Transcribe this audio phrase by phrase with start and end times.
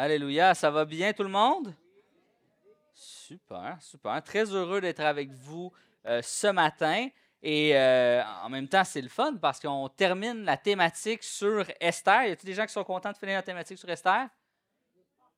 [0.00, 1.74] Alléluia, ça va bien tout le monde?
[2.94, 4.22] Super, super.
[4.22, 5.72] Très heureux d'être avec vous
[6.06, 7.08] euh, ce matin.
[7.42, 12.26] Et euh, en même temps, c'est le fun parce qu'on termine la thématique sur Esther.
[12.26, 14.28] Y a-t-il des gens qui sont contents de finir la thématique sur Esther?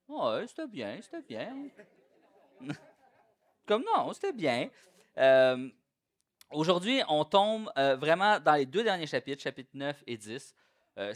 [0.07, 1.57] Oui, c'était bien, c'était bien.
[3.67, 4.69] Comme non, c'était bien.
[5.17, 5.71] Euh,
[6.51, 10.55] aujourd'hui, on tombe vraiment dans les deux derniers chapitres, chapitres 9 et 10.
[11.01, 11.15] Euh,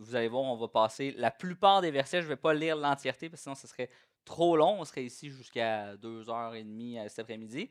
[0.00, 2.20] vous allez voir, on va passer la plupart des versets.
[2.20, 3.88] Je ne vais pas lire l'entièreté parce que sinon ce serait
[4.24, 4.80] trop long.
[4.80, 7.70] On serait ici jusqu'à 2h30 euh, cet après-midi.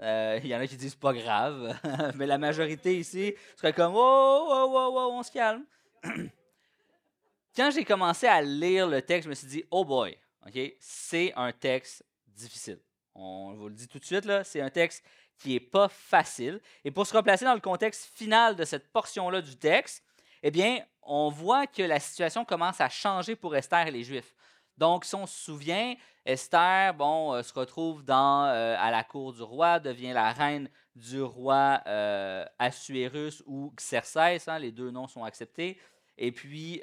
[0.00, 1.76] Euh, il y en a qui disent pas grave,
[2.14, 5.64] mais la majorité ici serait comme oh, oh, oh, oh, on se calme.
[7.56, 11.32] Quand j'ai commencé à lire le texte, je me suis dit oh boy, ok, c'est
[11.34, 12.78] un texte difficile.
[13.14, 15.04] On vous le dit tout de suite là, c'est un texte
[15.38, 16.60] qui n'est pas facile.
[16.84, 20.02] Et pour se replacer dans le contexte final de cette portion-là du texte,
[20.42, 24.34] eh bien, on voit que la situation commence à changer pour Esther et les Juifs.
[24.78, 29.42] Donc, si on se souvient, Esther, bon, euh, se retrouve euh, à la cour du
[29.42, 35.24] roi, devient la reine du roi euh, Assuérus ou Xerxès, hein, les deux noms sont
[35.24, 35.78] acceptés.
[36.18, 36.82] Et puis,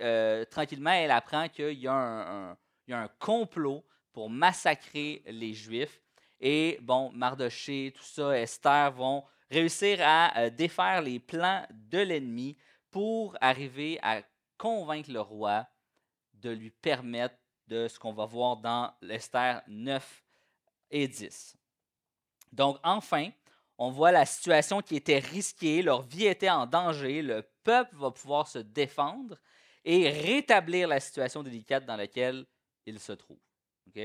[0.49, 2.55] tranquillement, elle apprend qu'il y, a
[2.89, 6.01] un complot pour massacrer les Juifs.
[6.41, 12.57] Et bon, Mardoché, tout ça, Esther vont réussir à défaire les plans de l'ennemi
[12.91, 14.21] pour arriver à
[14.57, 15.67] convaincre le roi
[16.33, 17.35] de lui permettre
[17.67, 20.23] de ce qu'on va voir dans l'Esther 9
[20.91, 21.55] et 10.
[22.51, 23.29] Donc, enfin,
[23.77, 28.11] on voit la situation qui était risquée, leur vie était en danger, le peuple va
[28.11, 29.37] pouvoir se défendre
[29.85, 32.45] et rétablir la situation délicate dans laquelle
[32.85, 33.39] il se trouve.
[33.85, 34.01] Vous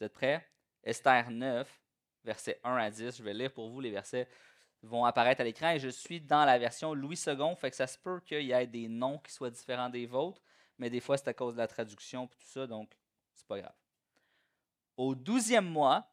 [0.00, 0.48] êtes prêts?
[0.82, 1.82] Esther 9,
[2.24, 3.16] versets 1 à 10.
[3.16, 4.28] Je vais lire pour vous les versets
[4.82, 7.86] vont apparaître à l'écran et je suis dans la version Louis II, fait que ça
[7.86, 10.42] se peut qu'il y ait des noms qui soient différents des vôtres,
[10.78, 12.90] mais des fois c'est à cause de la traduction et tout ça, donc
[13.32, 13.74] c'est pas grave.
[14.96, 16.06] Au douzième mois,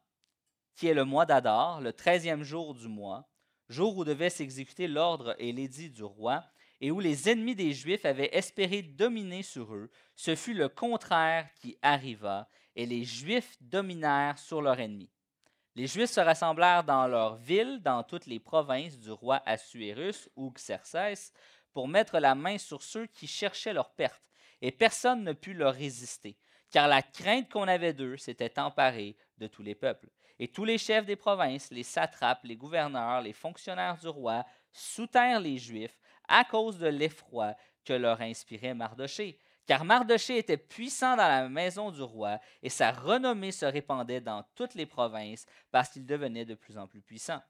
[0.76, 3.28] qui est le mois d'Adar, le treizième jour du mois,
[3.68, 6.44] jour où devait s'exécuter l'ordre et l'édit du roi,
[6.80, 11.48] et où les ennemis des Juifs avaient espéré dominer sur eux, ce fut le contraire
[11.60, 15.10] qui arriva, et les Juifs dominèrent sur leurs ennemis.
[15.76, 20.50] Les Juifs se rassemblèrent dans leur ville, dans toutes les provinces du roi Assuérus ou
[20.50, 21.32] Xerxès,
[21.72, 24.22] pour mettre la main sur ceux qui cherchaient leur perte,
[24.60, 26.36] et personne ne put leur résister,
[26.70, 30.10] car la crainte qu'on avait d'eux s'était emparée de tous les peuples.
[30.40, 35.40] Et tous les chefs des provinces, les satrapes, les gouverneurs, les fonctionnaires du roi, soutinrent
[35.40, 35.96] les Juifs
[36.28, 37.54] à cause de l'effroi
[37.84, 39.38] que leur inspirait Mardoché,
[39.70, 44.44] car Mardoché était puissant dans la maison du roi, et sa renommée se répandait dans
[44.56, 47.40] toutes les provinces, parce qu'il devenait de plus en plus puissant.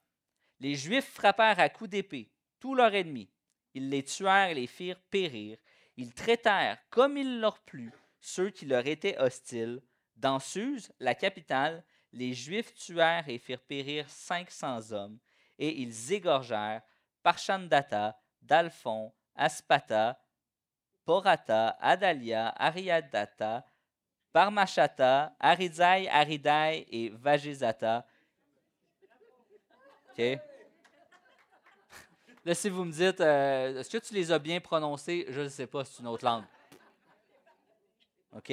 [0.59, 3.31] Les Juifs frappèrent à coups d'épée tous leurs ennemis.
[3.73, 5.57] Ils les tuèrent et les firent périr.
[5.97, 9.81] Ils traitèrent, comme il leur plut, ceux qui leur étaient hostiles.
[10.15, 11.83] Dans Suse, la capitale,
[12.13, 15.17] les Juifs tuèrent et firent périr cinq cents hommes,
[15.57, 16.83] et ils égorgèrent
[17.23, 20.21] Parchandata, Dalphon, Aspata,
[21.05, 23.65] Porata, Adalia, Ariadata,
[24.33, 28.05] Parmachata, Arizai, Aridai et Vajizata.
[30.11, 30.39] OK?
[32.43, 35.25] Là, si vous me dites, euh, est-ce que tu les as bien prononcés?
[35.29, 36.45] Je ne sais pas, c'est une autre langue.
[38.35, 38.47] OK?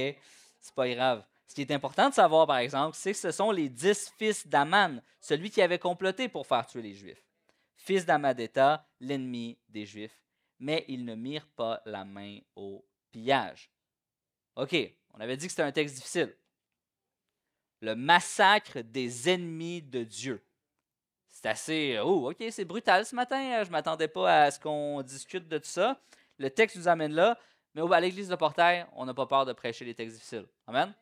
[0.61, 1.25] C'est pas grave.
[1.47, 4.47] Ce qui est important de savoir, par exemple, c'est que ce sont les dix fils
[4.47, 7.25] d'Aman, celui qui avait comploté pour faire tuer les Juifs.
[7.77, 10.28] Fils d'Amadeta, l'ennemi des Juifs
[10.59, 13.71] mais ils ne mirent pas la main au pillage.
[14.57, 14.77] OK,
[15.15, 16.35] on avait dit que c'était un texte difficile.
[17.81, 20.43] Le massacre des ennemis de Dieu.
[21.31, 22.01] C'est assez.
[22.03, 23.63] Oh, OK, c'est brutal ce matin.
[23.63, 26.01] Je ne m'attendais pas à ce qu'on discute de tout ça.
[26.39, 27.39] Le texte nous amène là.
[27.75, 30.47] Mais à l'église de Portail, on n'a pas peur de prêcher les textes difficiles.
[30.67, 30.93] Amen?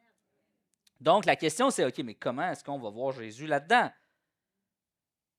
[1.00, 3.90] Donc, la question, c'est OK, mais comment est-ce qu'on va voir Jésus là-dedans?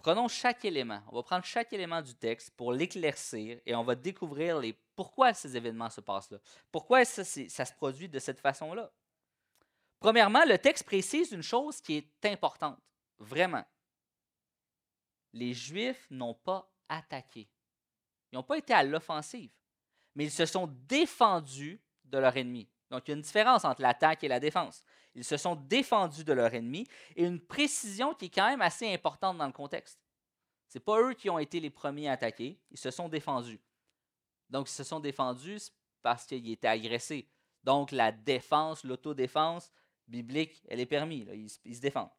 [0.08, 1.02] Prenons chaque élément.
[1.10, 5.34] On va prendre chaque élément du texte pour l'éclaircir et on va découvrir les, pourquoi
[5.34, 6.38] ces événements se passent là.
[6.72, 8.90] Pourquoi ça, ça se produit de cette façon-là?
[10.00, 12.80] Premièrement, le texte précise une chose qui est importante,
[13.20, 13.66] vraiment.
[15.34, 17.50] Les Juifs n'ont pas attaqué.
[18.32, 19.52] Ils n'ont pas été à l'offensive,
[20.16, 22.70] mais ils se sont défendus de leur ennemi.
[22.90, 24.86] Donc, il y a une différence entre l'attaque et la défense.
[25.16, 28.94] Ils se sont défendus de leur ennemi et une précision qui est quand même assez
[28.94, 30.00] importante dans le contexte.
[30.68, 33.60] Ce n'est pas eux qui ont été les premiers à attaquer, ils se sont défendus.
[34.50, 35.72] Donc, ils se sont défendus
[36.02, 37.30] parce qu'ils étaient agressés.
[37.64, 39.72] Donc, la défense, l'autodéfense
[40.08, 41.30] biblique, elle est permise.
[41.66, 42.12] ils, se défendent.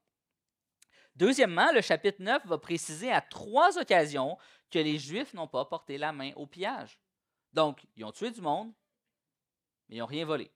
[1.16, 4.36] Deuxièmement, le chapitre 9 va préciser à trois occasions
[4.70, 6.98] que les Juifs n'ont pas porté la main au pillage.
[7.52, 8.72] Donc, ils ont tué du monde,
[9.88, 10.52] mais ils n'ont rien volé.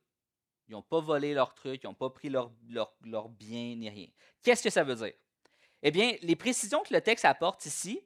[0.68, 3.88] Ils n'ont pas volé leurs trucs, ils n'ont pas pris leurs leur, leur biens ni
[3.90, 4.08] rien.
[4.42, 5.14] Qu'est-ce que ça veut dire?
[5.82, 8.00] Eh bien, les précisions que le texte apporte ici,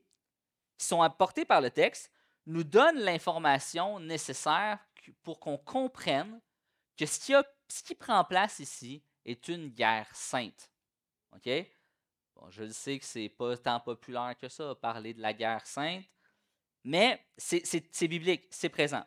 [0.78, 2.10] qui sont apportées par le texte,
[2.46, 4.78] nous donnent l'information nécessaire
[5.22, 6.40] pour qu'on comprenne
[6.96, 7.34] que ce qui,
[7.68, 10.70] ce prend place ici est une guerre sainte.
[11.34, 11.48] OK?
[12.34, 16.04] Bon, je sais que c'est pas tant populaire que ça, parler de la guerre sainte,
[16.84, 19.04] mais c'est biblique, c'est présent.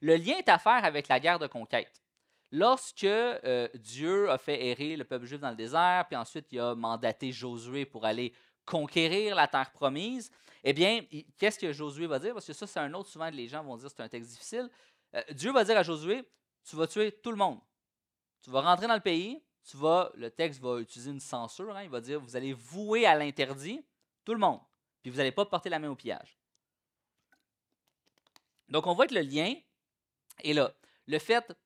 [0.00, 2.02] Le lien est à faire avec la guerre de conquête.
[2.50, 6.60] Lorsque euh, Dieu a fait errer le peuple juif dans le désert, puis ensuite il
[6.60, 8.32] a mandaté Josué pour aller
[8.64, 10.30] conquérir la terre promise,
[10.64, 11.02] eh bien,
[11.38, 12.34] qu'est-ce que Josué va dire?
[12.34, 14.68] Parce que ça, c'est un autre, souvent, les gens vont dire c'est un texte difficile.
[15.14, 16.24] Euh, Dieu va dire à Josué,
[16.64, 17.60] tu vas tuer tout le monde.
[18.42, 21.82] Tu vas rentrer dans le pays, tu vas, le texte va utiliser une censure, hein,
[21.84, 23.84] il va dire, vous allez vouer à l'interdit
[24.24, 24.60] tout le monde,
[25.02, 26.38] puis vous n'allez pas porter la main au pillage.
[28.68, 29.54] Donc, on voit que le lien
[30.44, 30.72] est là.
[31.06, 31.56] Le fait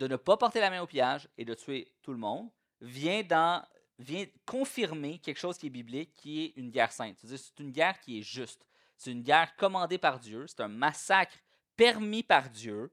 [0.00, 2.48] de ne pas porter la main au pillage et de tuer tout le monde
[2.80, 3.62] vient, dans,
[3.98, 7.18] vient confirmer quelque chose qui est biblique, qui est une guerre sainte.
[7.22, 8.66] C'est une guerre qui est juste.
[8.96, 10.46] C'est une guerre commandée par Dieu.
[10.46, 11.36] C'est un massacre
[11.76, 12.90] permis par Dieu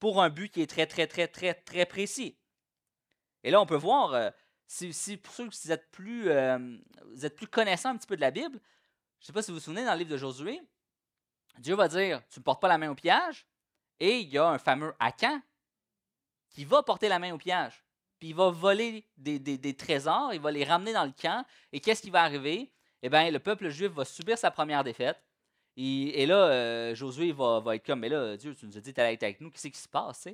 [0.00, 2.36] pour un but qui est très, très, très, très, très précis.
[3.44, 4.30] Et là, on peut voir, euh,
[4.66, 6.76] si, pour ceux qui plus, euh,
[7.12, 8.60] vous êtes plus connaissants un petit peu de la Bible,
[9.20, 10.60] je ne sais pas si vous vous souvenez, dans le livre de Josué,
[11.58, 13.46] Dieu va dire, tu ne portes pas la main au pillage,
[14.00, 15.40] et il y a un fameux Akan
[16.58, 17.84] qui va porter la main au pillage.
[18.18, 22.02] Puis il va voler des, trésors, il va les ramener dans le camp, et qu'est-ce
[22.02, 22.72] qui va arriver?
[23.00, 25.22] Eh bien, le peuple juif va subir sa première défaite.
[25.76, 29.22] Et, là, euh, Josué va, être comme, mais là, Dieu, tu nous as dit être
[29.22, 30.26] avec nous, qu'est-ce qui se passe?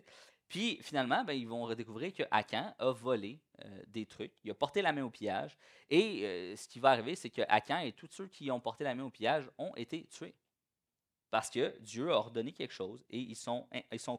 [0.49, 4.55] Puis finalement, ben, ils vont redécouvrir que Akan a volé euh, des trucs, il a
[4.55, 5.59] porté la main au pillage.
[5.91, 8.83] Et euh, ce qui va arriver, c'est que Akan et tous ceux qui ont porté
[8.83, 10.35] la main au pillage ont été tués.
[11.35, 13.67] Parce que Dieu a ordonné quelque chose et ils sont,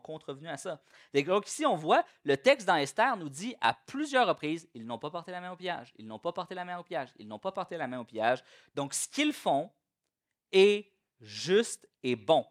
[0.03, 0.81] contrevenus à ça.
[1.13, 5.00] Donc ici, on voit, le texte dans Esther nous dit à plusieurs reprises, ils n'ont
[5.00, 7.25] pas porté la main au pillage, ils n'ont pas porté la main au pillage, ils
[7.25, 8.44] n'ont pas porté la main au pillage.
[8.75, 9.71] Donc ce qu'ils font
[10.51, 10.91] est
[11.21, 12.45] juste et bon.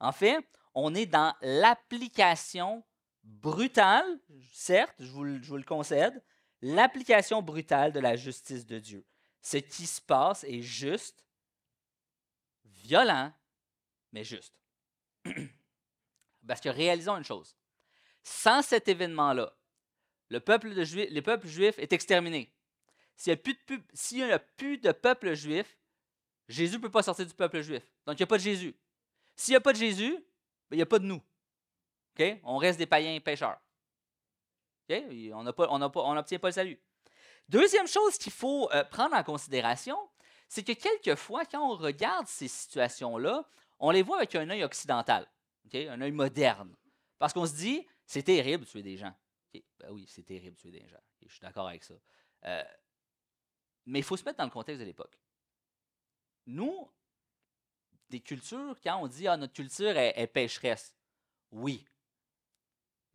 [0.00, 2.82] En fait, on est dans l'application
[3.22, 4.18] brutale,
[4.50, 6.24] certes, je vous, le concède,
[6.62, 9.04] l'application brutale de la justice de Dieu.
[9.42, 11.22] Ce qui se passe est juste,
[12.64, 13.30] violent,
[14.16, 14.54] mais juste.
[16.48, 17.54] Parce que réalisons une chose.
[18.22, 19.54] Sans cet événement-là,
[20.30, 22.50] le peuple, juif, le peuple juif est exterminé.
[23.14, 25.76] S'il n'y a, a, plus de peuple juif,
[26.48, 27.82] Jésus ne peut pas sortir du peuple juif.
[28.06, 28.74] Donc, il n'y a pas de Jésus.
[29.36, 31.22] S'il n'y a pas de Jésus, ben, il n'y a pas de nous.
[32.42, 33.60] On reste des païens pécheurs.
[34.88, 36.80] On n'obtient pas le salut.
[37.50, 39.98] Deuxième chose qu'il faut euh, prendre en considération,
[40.48, 43.46] c'est que quelquefois, quand on regarde ces situations-là,
[43.78, 45.26] on les voit avec un œil occidental,
[45.72, 46.74] un œil moderne.
[47.18, 49.14] Parce qu'on se dit, c'est terrible de tuer des gens.
[49.52, 51.00] Ben oui, c'est terrible de tuer des gens.
[51.24, 51.94] je suis d'accord avec ça.
[52.44, 52.62] Euh,
[53.86, 55.18] mais il faut se mettre dans le contexte de l'époque.
[56.46, 56.90] Nous,
[58.10, 60.94] des cultures, quand on dit ah, notre culture est, est pécheresse,
[61.50, 61.84] oui,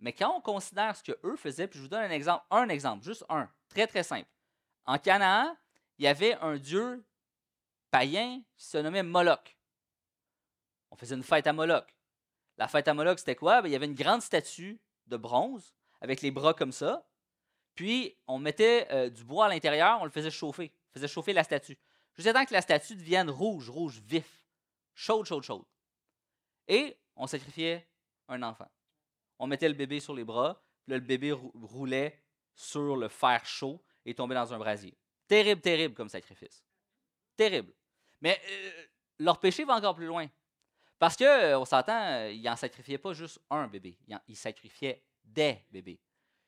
[0.01, 3.05] mais quand on considère ce qu'eux faisaient, puis je vous donne un exemple, un exemple,
[3.05, 4.27] juste un, très très simple.
[4.85, 5.55] En Canaan,
[5.99, 7.05] il y avait un dieu
[7.91, 9.55] païen qui se nommait Moloch.
[10.91, 11.87] On faisait une fête à Moloch.
[12.57, 13.61] La fête à Moloch, c'était quoi?
[13.61, 17.07] Ben, il y avait une grande statue de bronze avec les bras comme ça.
[17.75, 20.71] Puis, on mettait euh, du bois à l'intérieur, on le faisait chauffer.
[20.89, 21.77] On faisait chauffer la statue.
[22.15, 24.45] Jusqu'à temps que la statue devienne rouge, rouge, vif.
[24.93, 25.65] Chaude, chaude, chaude.
[26.67, 27.87] Et on sacrifiait
[28.27, 28.69] un enfant
[29.41, 33.43] on mettait le bébé sur les bras, puis là, le bébé roulait sur le fer
[33.43, 34.95] chaud et tombait dans un brasier.
[35.27, 36.63] Terrible, terrible comme sacrifice.
[37.35, 37.73] Terrible.
[38.21, 38.85] Mais euh,
[39.17, 40.27] leur péché va encore plus loin.
[41.01, 45.57] Parce euh, on s'entend, euh, ils n'en sacrifiaient pas juste un bébé, ils, sacrifiaient des
[45.71, 45.99] bébés.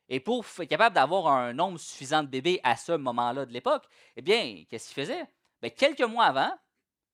[0.07, 3.87] Et pour être capable d'avoir un nombre suffisant de bébés à ce moment-là de l'époque,
[4.15, 5.25] eh bien, qu'est-ce qu'ils faisaient?
[5.59, 6.55] Bien, quelques mois avant,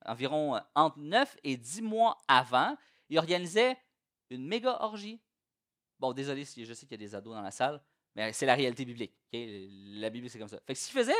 [0.05, 2.75] environ entre 9 et 10 mois avant,
[3.07, 3.77] ils organisaient
[4.29, 5.21] une méga orgie.
[5.97, 7.81] Bon, désolé si je sais qu'il y a des ados dans la salle,
[8.15, 9.15] mais c'est la réalité biblique.
[9.31, 10.59] La Bible, c'est comme ça.
[10.67, 11.13] Fait que ce qu'il faisait,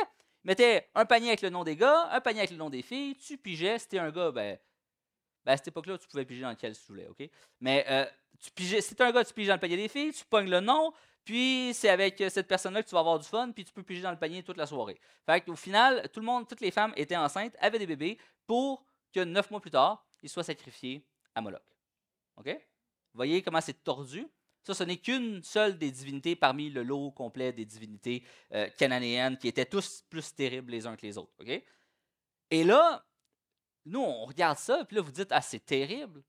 [0.44, 2.82] il mettait un panier avec le nom des gars, un panier avec le nom des
[2.82, 3.78] filles, tu pigeais.
[3.78, 4.58] Si un gars, ben,
[5.50, 7.28] à cette époque-là, tu pouvais piger dans lequel tu voulais, OK?
[7.60, 8.06] Mais euh,
[8.38, 10.60] tu pigeais, si un gars, tu piges dans le panier des filles, tu pognes le
[10.60, 10.92] nom,
[11.24, 13.82] puis c'est avec euh, cette personne-là que tu vas avoir du fun, puis tu peux
[13.82, 14.98] piger dans le panier toute la soirée.
[15.26, 18.84] Fait qu'au final, tout le monde, toutes les femmes étaient enceintes, avaient des bébés, pour
[19.12, 21.04] que neuf mois plus tard, ils soient sacrifiés
[21.34, 21.62] à Moloch.
[22.36, 22.48] OK?
[22.48, 24.26] Vous voyez comment c'est tordu?
[24.62, 29.38] Ça, ce n'est qu'une seule des divinités parmi le lot complet des divinités euh, cananéennes
[29.38, 31.32] qui étaient tous plus terribles les uns que les autres.
[32.50, 33.04] Et là,
[33.84, 36.22] nous, on regarde ça, puis là, vous dites, ah, c'est terrible.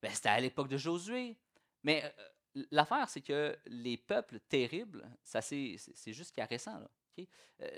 [0.00, 1.36] Ben, c'était à l'époque de Josué.
[1.82, 5.76] Mais euh, l'affaire, c'est que les peuples terribles, ça c'est
[6.06, 6.80] juste récent.
[7.18, 7.24] Euh,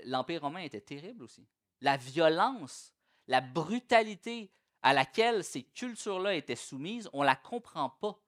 [0.05, 1.47] L'Empire romain était terrible aussi.
[1.81, 2.93] La violence,
[3.27, 4.51] la brutalité
[4.81, 8.19] à laquelle ces cultures-là étaient soumises, on ne la comprend pas.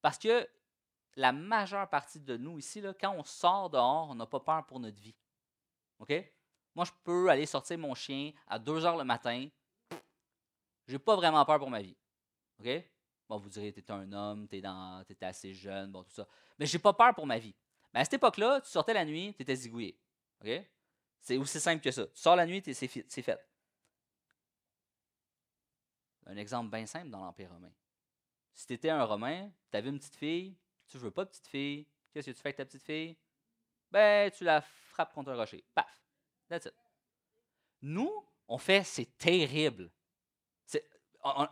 [0.00, 0.48] Parce que
[1.16, 4.64] la majeure partie de nous ici, là, quand on sort dehors, on n'a pas peur
[4.66, 5.16] pour notre vie.
[5.98, 6.12] OK?
[6.74, 9.48] Moi, je peux aller sortir mon chien à 2 heures le matin.
[10.88, 11.96] Je n'ai pas vraiment peur pour ma vie.
[12.58, 12.68] OK?
[13.28, 16.26] Bon, vous direz, tu es un homme, tu es, assez jeune, bon, tout ça.
[16.58, 17.54] Mais j'ai pas peur pour ma vie.
[17.92, 20.00] Mais à cette époque-là, tu sortais la nuit, tu étais zigouillé.
[20.42, 20.50] OK?
[21.20, 22.06] C'est aussi simple que ça.
[22.06, 23.38] Tu sors la nuit, c'est fait.
[26.26, 27.72] Un exemple bien simple dans l'Empire romain.
[28.54, 30.56] Si tu étais un Romain, tu avais une petite fille,
[30.88, 33.16] tu veux pas de petite fille, qu'est-ce que tu fais avec ta petite fille?
[33.88, 35.64] Ben, tu la frappes contre un rocher.
[35.74, 35.86] Paf!
[36.48, 36.74] That's it.
[37.82, 38.10] Nous,
[38.48, 39.92] on fait, c'est terrible.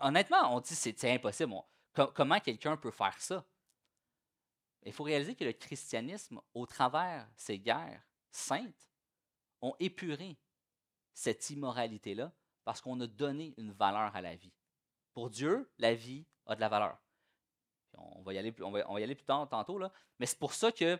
[0.00, 1.54] Honnêtement, on dit c'est impossible.
[2.14, 3.44] comment quelqu'un peut faire ça?
[4.84, 8.88] Il faut réaliser que le christianisme, au travers ces guerres saintes,
[9.60, 10.38] ont épuré
[11.12, 12.32] cette immoralité-là
[12.64, 14.52] parce qu'on a donné une valeur à la vie.
[15.12, 16.98] Pour Dieu, la vie a de la valeur.
[17.96, 19.80] On va y aller, on va, y aller plus tard, tantôt,
[20.18, 20.98] mais c'est pour ça que,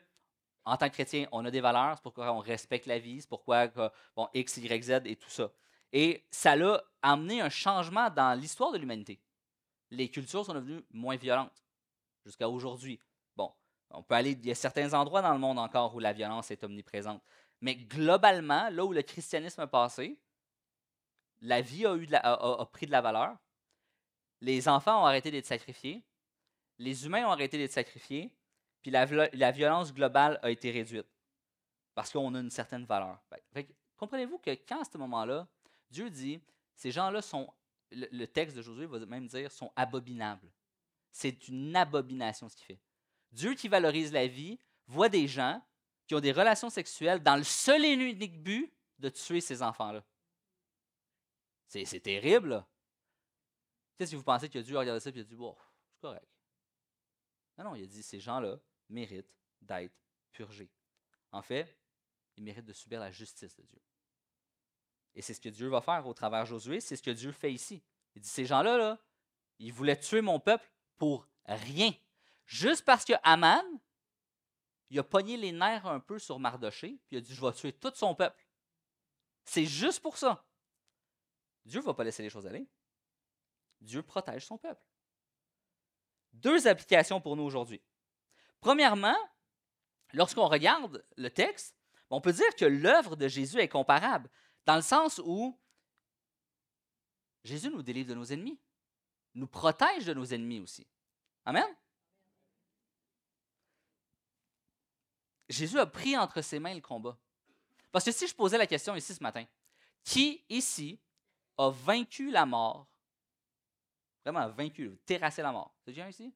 [0.65, 3.29] en tant que chrétien, on a des valeurs, c'est pourquoi on respecte la vie, c'est
[3.29, 3.69] pourquoi
[4.17, 5.53] bon, X, Y, Z et tout ça.
[5.99, 9.19] Et ça l'a amené un changement dans l'histoire de l'humanité.
[9.91, 11.65] Les cultures sont devenues moins violentes
[12.23, 13.01] jusqu'à aujourd'hui.
[13.35, 13.51] Bon,
[13.89, 16.51] on peut aller, il y a certains endroits dans le monde encore où la violence
[16.51, 17.23] est omniprésente.
[17.63, 20.21] Mais globalement, là où le christianisme a passé,
[21.41, 23.35] la vie a, eu a, pris de la valeur.
[24.43, 26.05] Les enfants ont arrêté d'être sacrifiés.
[26.77, 28.31] Les humains ont arrêté d'être sacrifiés.
[28.83, 31.09] Puis la, la, violence globale a été réduite.
[31.95, 33.19] Parce qu'on a une certaine valeur.
[33.97, 35.49] Comprenez-vous que quand à ce moment-là,
[35.91, 36.41] Dieu dit,
[36.75, 37.53] ces gens-là sont,
[37.91, 40.51] le, texte de Josué va même dire, sont abominables.
[41.13, 42.81] C'est une abomination ce qu'il fait.
[43.33, 45.63] Dieu qui valorise la vie voit des gens
[46.07, 50.05] qui ont des relations sexuelles dans le seul et unique but de tuer ces enfants-là.
[51.67, 52.65] C'est terrible.
[53.97, 55.57] Qu'est-ce que vous pensez que Dieu a regardé ça et a dit, bon,
[55.91, 56.29] c'est correct.
[57.59, 59.95] Non, non, il a dit, ces gens-là méritent d'être
[60.33, 60.71] purgés.
[61.33, 61.77] En fait,
[62.37, 63.81] ils méritent de subir la justice de Dieu.
[65.17, 67.33] Et c'est ce que Dieu va faire au travers de Josué, c'est ce que Dieu
[67.33, 67.83] fait ici.
[68.15, 68.99] Il dit, ces gens-là, là,
[69.59, 71.91] ils voulaient tuer mon peuple pour rien.
[72.45, 73.65] Juste parce que Aman,
[74.91, 77.53] il a pogné les nerfs un peu sur Mardoché, puis il a dit, je vais
[77.53, 78.47] tuer tout son peuple.
[79.45, 80.45] C'est juste pour ça.
[81.65, 82.69] Dieu ne va pas laisser les choses aller.
[83.81, 84.83] Dieu protège son peuple.
[86.35, 87.83] Deux applications pour nous aujourd'hui.
[88.61, 89.17] Premièrement,
[90.13, 91.75] lorsqu'on regarde le texte,
[92.11, 94.31] on peut dire que l'œuvre de Jésus est comparable.
[94.67, 95.57] Dans le sens où
[97.45, 98.59] Jésus nous délivre de nos ennemis,
[99.35, 100.87] nous protège de nos ennemis aussi.
[101.45, 101.67] Amen?
[105.49, 107.17] Jésus a pris entre ses mains le combat.
[107.93, 109.47] Parce que si je posais la question ici ce matin,
[110.03, 110.99] qui ici
[111.57, 112.89] a vaincu la mort?
[114.25, 115.73] Vraiment vaincu, terrassé la mort.
[115.85, 116.35] C'est bien ici?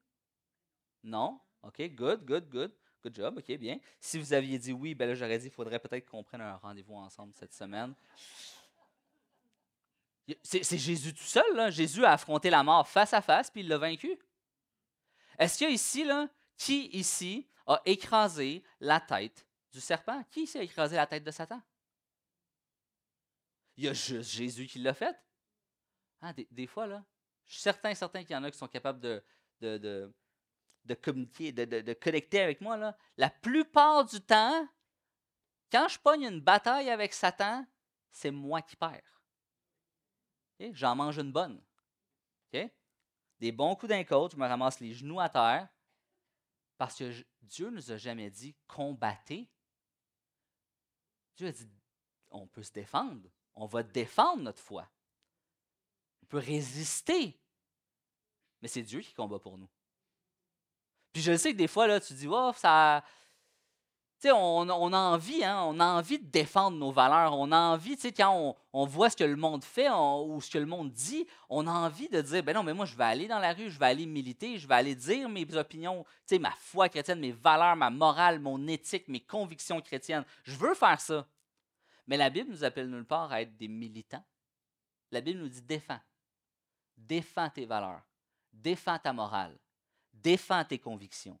[1.03, 1.41] Non?
[1.63, 2.71] OK, good, good, good.
[3.03, 3.79] Good job, ok, bien.
[3.99, 6.55] Si vous aviez dit oui, ben là, j'aurais dit qu'il faudrait peut-être qu'on prenne un
[6.55, 7.95] rendez-vous ensemble cette semaine.
[10.43, 11.69] C'est Jésus tout seul, là.
[11.71, 14.17] Jésus a affronté la mort face à face, puis il l'a vaincu.
[15.37, 20.23] Est-ce qu'il y a ici, là, qui ici a écrasé la tête du serpent?
[20.29, 21.61] Qui ici a écrasé la tête de Satan?
[23.77, 25.15] Il y a juste Jésus qui l'a fait.
[26.21, 27.03] Ah, des, fois, là,
[27.47, 28.99] je suis certain, certain qu'il y en a qui sont capables
[29.59, 30.11] de,
[30.95, 34.67] communiquer, de, connecter avec moi, là, la plupart du temps,
[35.71, 37.65] quand je pogne une bataille avec Satan,
[38.11, 39.21] c'est moi qui perds.
[40.73, 41.61] J'en mange une bonne.
[43.39, 45.67] Des bons coups d'un côte, je me ramasse les genoux à terre,
[46.77, 47.11] parce que
[47.41, 49.49] Dieu ne nous a jamais dit combattez.
[51.35, 51.67] Dieu a dit
[52.29, 54.87] on peut se défendre, on va défendre notre foi.
[56.21, 57.41] On peut résister.
[58.61, 59.69] Mais c'est Dieu qui combat pour nous.
[61.13, 63.03] Puis je sais que des fois, là, tu dis, oh, ça.
[64.19, 67.35] Tu sais, on, a envie, hein, on a envie de défendre nos valeurs.
[67.39, 70.39] On a envie, tu sais, quand on, on, voit ce que le monde fait ou
[70.39, 72.95] ce que le monde dit, on a envie de dire, ben non, mais moi, je
[72.95, 76.03] vais aller dans la rue, je vais aller militer, je vais aller dire mes opinions,
[76.27, 80.25] tu sais, ma foi chrétienne, mes valeurs, ma morale, mon éthique, mes convictions chrétiennes.
[80.43, 81.25] Je veux faire ça.
[82.05, 84.23] Mais la Bible nous appelle nulle part à être des militants.
[85.11, 85.99] La Bible nous dit défends.
[86.95, 88.03] Défends tes valeurs.
[88.53, 89.57] Défends ta morale.
[90.23, 91.39] Défends tes convictions.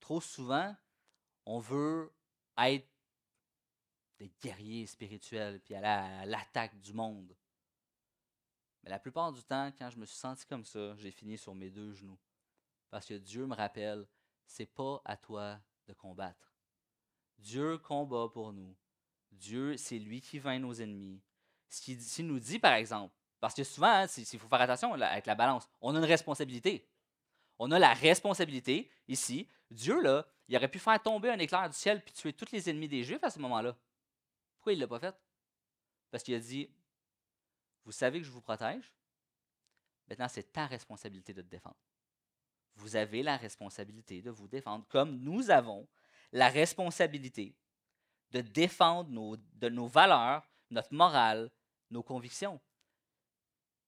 [0.00, 0.74] Trop souvent,
[1.46, 2.12] on veut
[2.58, 2.88] être
[4.18, 7.34] des guerriers spirituels puis aller à l'attaque du monde.
[8.82, 11.54] Mais la plupart du temps, quand je me suis senti comme ça, j'ai fini sur
[11.54, 12.18] mes deux genoux.
[12.90, 14.06] Parce que Dieu me rappelle,
[14.46, 16.54] c'est pas à toi de combattre.
[17.38, 18.76] Dieu combat pour nous.
[19.32, 21.22] Dieu, c'est lui qui vainc nos ennemis.
[21.68, 23.14] S'il nous dit, par exemple,
[23.44, 26.88] parce que souvent, hein, il faut faire attention avec la balance, on a une responsabilité.
[27.58, 31.76] On a la responsabilité, ici, Dieu, là, il aurait pu faire tomber un éclair du
[31.76, 33.76] ciel puis tuer tous les ennemis des Juifs à ce moment-là.
[34.54, 35.14] Pourquoi il ne l'a pas fait?
[36.10, 36.70] Parce qu'il a dit,
[37.84, 38.90] vous savez que je vous protège,
[40.08, 41.76] maintenant c'est ta responsabilité de te défendre.
[42.76, 45.86] Vous avez la responsabilité de vous défendre, comme nous avons
[46.32, 47.54] la responsabilité
[48.30, 51.50] de défendre nos valeurs, notre morale,
[51.90, 52.58] nos convictions.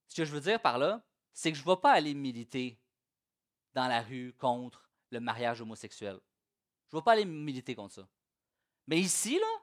[0.09, 2.81] Ce que je veux dire par là, c'est que je ne vais pas aller militer
[3.75, 6.19] dans la rue contre le mariage homosexuel.
[6.89, 8.09] Je ne vais pas aller militer contre ça.
[8.87, 9.63] Mais ici, là,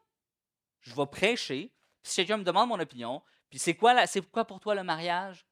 [0.82, 1.74] je vais prêcher.
[2.04, 3.96] si quelqu'un me demande mon opinion, puis c'est quoi,
[4.32, 5.48] quoi pour toi le mariage?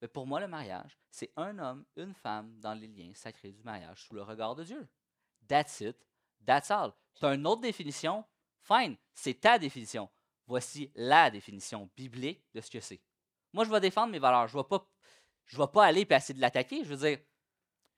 [0.00, 3.52] Mais ben, pour moi, le mariage, c'est un homme, une femme dans les liens sacrés
[3.52, 4.86] du mariage sous le regard de Dieu.
[5.48, 5.96] That's it.
[6.44, 6.92] That's all.
[7.14, 8.24] Tu as une autre définition?
[8.60, 10.10] Fine, c'est ta définition.
[10.46, 13.00] Voici la définition biblique de ce que c'est.
[13.56, 14.48] Moi, je vais défendre mes valeurs.
[14.48, 16.84] Je ne vais, pas, aller et essayer de l'attaquer.
[16.84, 17.18] Je veux dire,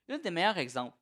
[0.07, 0.97] un des meilleurs exemples.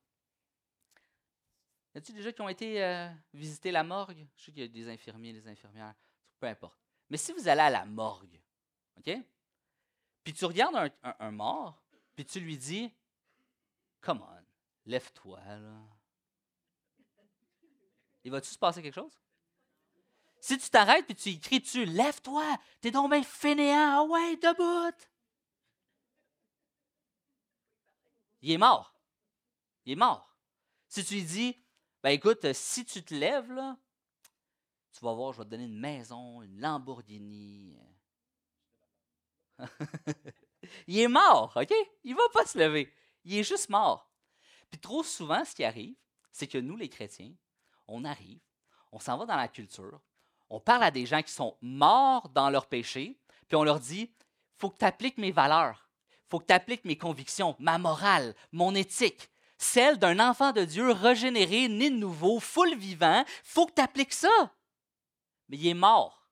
[1.94, 4.26] Y a-t-il déjà qui ont été euh, visiter la morgue?
[4.36, 5.94] Je sais qu'il y a des infirmiers, des infirmières,
[6.40, 6.80] peu importe.
[7.08, 8.42] Mais si vous allez à la morgue,
[8.98, 9.16] OK?
[10.24, 11.80] Puis tu regardes un, mort,
[12.16, 12.92] puis tu lui dis,
[14.02, 14.44] Come on,
[14.88, 15.76] lève-toi, là.
[18.24, 19.22] Il va-tu se passer quelque chose?
[20.48, 22.42] Si tu t'arrêtes puis tu cries dessus, lève-toi,
[22.80, 24.96] t'es donc bien fainéant, ah ouais, debout.
[28.42, 28.98] Il est mort.
[29.84, 30.38] Il est mort.
[30.88, 31.58] Si tu lui dis,
[32.02, 33.76] ben écoute, si tu te lèves, là,
[34.94, 37.78] tu vas voir, je vais te donner une maison, une Lamborghini.
[40.88, 41.74] il est mort, OK?
[42.06, 42.94] Il va pas se lever.
[43.26, 44.10] Il est juste mort.
[44.72, 45.98] Puis trop souvent, ce qui arrive,
[46.32, 47.34] c'est que nous, les chrétiens,
[47.86, 48.40] on arrive,
[48.94, 50.02] on s'en va dans la culture,
[50.50, 54.12] on parle à des gens qui sont morts dans leur péché, puis on leur dit
[54.58, 55.90] faut que tu appliques mes valeurs,
[56.30, 60.92] faut que tu appliques mes convictions, ma morale, mon éthique, celle d'un enfant de Dieu
[60.92, 64.52] régénéré, né de nouveau, full vivant, faut que tu appliques ça.
[65.50, 66.28] Mais il est mort.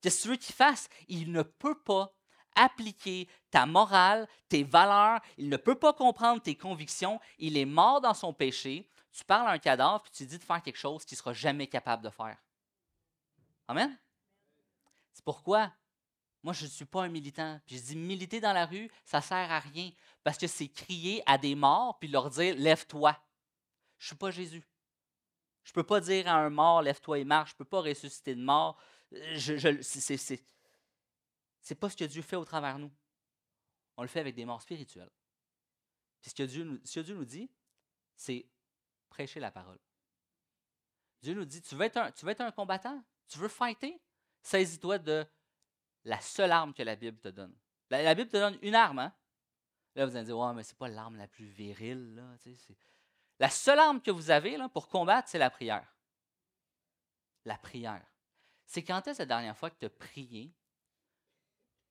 [0.00, 0.88] Qu'est-ce que tu veux qu'il fasse?
[1.08, 2.12] Il ne peut pas
[2.56, 8.00] appliquer ta morale, tes valeurs, il ne peut pas comprendre tes convictions, il est mort
[8.00, 8.88] dans son péché.
[9.12, 11.32] Tu parles à un cadavre, puis tu dis de faire quelque chose qu'il ne sera
[11.32, 12.36] jamais capable de faire.
[13.70, 13.96] Amen?
[15.12, 15.72] C'est pourquoi
[16.42, 17.60] moi, je ne suis pas un militant.
[17.66, 19.90] Puis je dis, militer dans la rue, ça ne sert à rien.
[20.24, 23.12] Parce que c'est crier à des morts puis leur dire, lève-toi.
[23.98, 24.66] Je ne suis pas Jésus.
[25.64, 27.50] Je ne peux pas dire à un mort, lève-toi et marche.
[27.50, 28.80] Je ne peux pas ressusciter de mort.
[29.12, 32.92] Je, je, c'est pas ce que Dieu fait au travers de nous.
[33.98, 35.10] On le fait avec des morts spirituelles.
[36.22, 37.50] Puis ce que Dieu, ce que Dieu nous dit,
[38.16, 38.46] c'est
[39.10, 39.78] prêcher la parole.
[41.22, 43.04] Dieu nous dit, tu veux être un combattant?
[43.30, 43.98] Tu veux fighter?
[44.42, 45.24] Saisis-toi de
[46.04, 47.56] la seule arme que la Bible te donne.
[47.88, 49.14] La, Bible te donne une arme, hein?
[49.94, 52.14] Là, vous allez dire, ouais, mais c'est pas l'arme la plus virile.
[52.14, 52.22] Là.
[53.38, 55.96] La seule arme que vous avez pour combattre, c'est la prière.
[57.44, 58.04] La prière.
[58.66, 60.54] C'est quand est-ce la dernière fois que tu as prié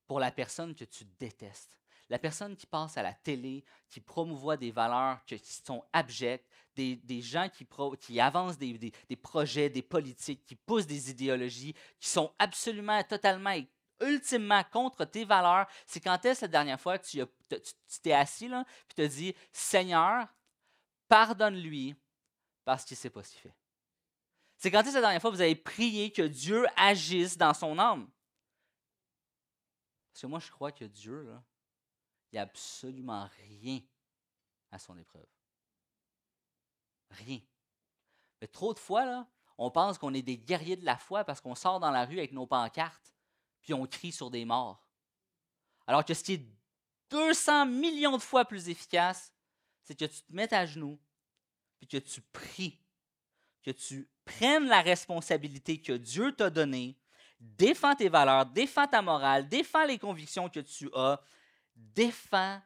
[0.07, 1.77] pour la personne que tu détestes?
[2.09, 7.21] La personne qui passe à la télé, qui promouvoit des valeurs qui sont abjectes, des,
[7.21, 7.67] gens qui,
[7.99, 13.51] qui avancent des, des, projets, des politiques, qui poussent des idéologies, qui sont absolument, totalement
[13.51, 13.69] et
[14.01, 17.21] ultimement contre tes valeurs, c'est quand est-ce la dernière fois que tu
[18.01, 20.27] t'es assis là, puis tu as dit Seigneur,
[21.07, 21.95] pardonne-lui
[22.63, 23.55] parce qu'il ne sait pas ce qu'il fait?
[24.57, 27.79] C'est quand est-ce la dernière fois que vous avez prié que Dieu agisse dans son
[27.79, 28.09] âme?
[30.11, 31.41] Parce que moi, je crois que Dieu, là,
[32.31, 33.79] il n'y a absolument rien
[34.71, 35.27] à son épreuve.
[37.09, 37.39] Rien.
[38.41, 41.41] Mais trop de fois, là, on pense qu'on est des guerriers de la foi parce
[41.41, 43.15] qu'on sort dans la rue avec nos pancartes,
[43.61, 44.87] puis on crie sur des morts.
[45.87, 46.45] Alors que ce qui est
[47.09, 49.33] 200 millions de fois plus efficace,
[49.83, 50.99] c'est que tu te mettes à genoux,
[51.79, 52.79] puis que tu pries,
[53.63, 56.97] que tu prennes la responsabilité que Dieu t'a donnée,
[57.39, 61.21] défends tes valeurs, défends ta morale, défends les convictions que tu as,
[61.79, 62.61] défends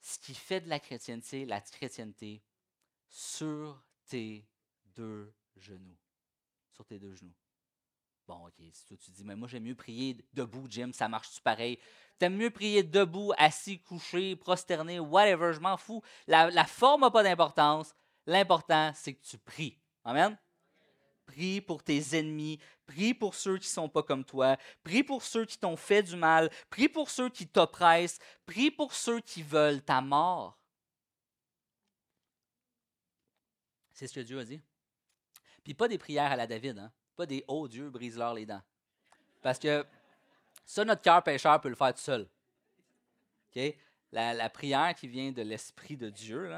[0.00, 2.42] ce qui fait de la chrétienté la chrétienté
[3.08, 4.46] sur tes
[4.96, 5.98] deux genoux.
[6.72, 7.34] Sur tes deux genoux.
[8.26, 11.40] Bon, ok, si toi tu dis, mais moi j'aime mieux prier debout, Jim, ça marche-tu
[11.42, 11.78] pareil?
[12.18, 16.02] T'aimes mieux prier debout, assis, couché, prosterné, whatever, je m'en fous.
[16.26, 17.94] La, la forme n'a pas d'importance.
[18.26, 19.78] L'important, c'est que tu pries.
[20.04, 20.38] Amen?
[21.26, 25.22] Prie pour tes ennemis, prie pour ceux qui ne sont pas comme toi, prie pour
[25.22, 29.42] ceux qui t'ont fait du mal, prie pour ceux qui t'oppressent, prie pour ceux qui
[29.42, 30.58] veulent ta mort.
[33.92, 34.60] C'est ce que Dieu a dit.
[35.62, 36.92] Puis pas des prières à la David, hein?
[37.16, 38.62] pas des Oh Dieu, brise-leur les dents.
[39.42, 39.86] Parce que
[40.64, 42.28] ça, notre cœur pécheur peut le faire tout seul.
[44.12, 46.50] La, la, prière qui vient de l'Esprit de Dieu,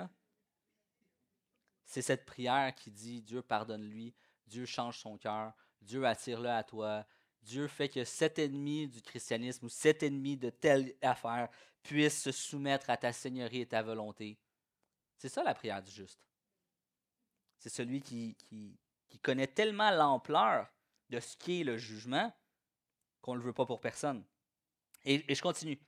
[1.84, 4.14] c'est cette prière qui dit Dieu pardonne-lui
[4.46, 7.06] Dieu change son cœur, Dieu attire-le à toi,
[7.42, 11.48] Dieu fait que cet ennemi du christianisme ou cet ennemi de telle affaire
[11.82, 14.38] puisse se soumettre à ta seigneurie et ta volonté.
[15.18, 16.26] C'est ça la prière du juste.
[17.58, 18.36] C'est celui qui,
[19.22, 20.68] connaît tellement l'ampleur
[21.08, 22.32] de ce qu'est le jugement
[23.22, 24.24] qu'on ne le veut pas pour personne.
[25.04, 25.78] Et je continue.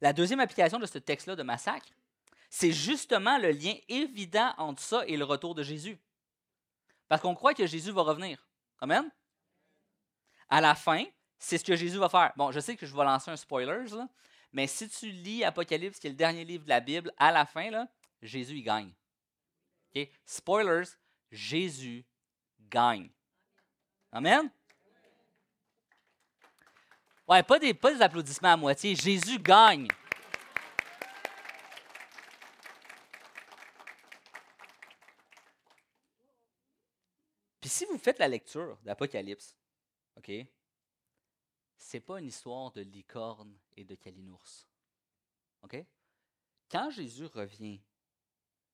[0.00, 1.88] La deuxième application de ce texte-là de massacre,
[2.48, 5.98] c'est justement le lien évident entre ça et le retour de Jésus.
[7.10, 8.38] Parce qu'on croit que Jésus va revenir.
[8.78, 9.10] Amen?
[10.48, 11.04] À la fin,
[11.40, 12.32] c'est ce que Jésus va faire.
[12.36, 13.84] Bon, je sais que je vais lancer un spoiler,
[14.52, 17.46] mais si tu lis Apocalypse, qui est le dernier livre de la Bible, à la
[17.46, 17.88] fin, là,
[18.22, 18.92] Jésus, il gagne.
[20.24, 20.86] Spoilers,
[21.32, 22.06] Jésus
[22.60, 23.10] gagne.
[24.12, 24.48] Amen?
[27.26, 28.94] Ouais, pas des applaudissements à moitié.
[28.94, 29.88] Jésus gagne.
[37.70, 39.56] Si vous faites la lecture d'Apocalypse,
[40.16, 40.32] OK?
[41.78, 44.66] C'est pas une histoire de licorne et de calinours.
[45.62, 45.76] OK?
[46.68, 47.80] Quand Jésus revient,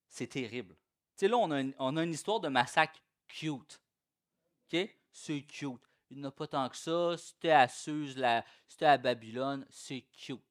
[0.09, 0.75] c'est terrible.
[1.15, 3.83] Tu sais, là, on a, une, histoire de massacre cute.
[5.13, 5.83] C'est cute.
[6.09, 7.19] Il n'a pas tant que ça.
[7.19, 8.19] C'était à Suse,
[8.67, 9.67] c'était à Babylone.
[9.69, 10.43] C'est cute.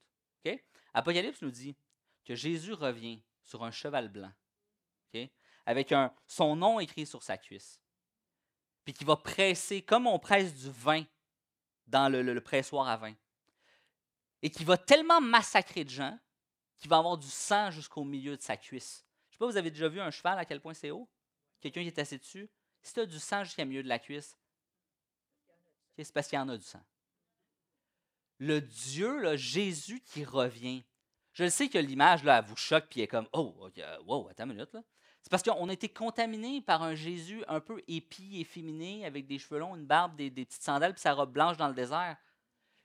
[0.46, 0.64] OK?
[0.94, 1.76] Apocalypse nous dit
[2.24, 4.32] que Jésus revient sur un cheval blanc.
[5.66, 5.92] Avec
[6.28, 7.82] son nom écrit sur sa cuisse
[8.86, 11.04] puis qui va presser, comme on presse du vin
[11.88, 13.14] dans le, pressoir à vin,
[14.42, 16.18] et qui va tellement massacrer de gens
[16.78, 19.04] qu'il va avoir du sang jusqu'au milieu de sa cuisse.
[19.30, 21.10] Je ne sais pas, vous avez déjà vu un cheval à quel point c'est haut?
[21.60, 22.50] Quelqu'un qui est assis dessus?
[22.84, 24.38] Si tu as du sang jusqu'au milieu de la cuisse,
[25.98, 26.84] c'est parce qu'il y en a du sang.
[28.38, 30.84] Le Dieu, Jésus qui revient.
[31.34, 33.70] Je sais que l'image, là, vous choque, puis elle est comme, oh,
[34.06, 34.84] wow, attends une minute, là.
[35.26, 39.40] C'est parce qu'on a été contaminé par un Jésus un peu épi, efféminé, avec des
[39.40, 42.16] cheveux longs, une barbe, des, petites sandales, puis sa robe blanche dans le désert.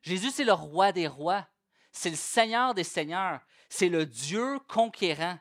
[0.01, 1.47] Jésus, c'est le roi des rois.
[1.93, 3.43] C'est le Seigneur des seigneurs.
[3.69, 5.39] C'est le Dieu conquérant.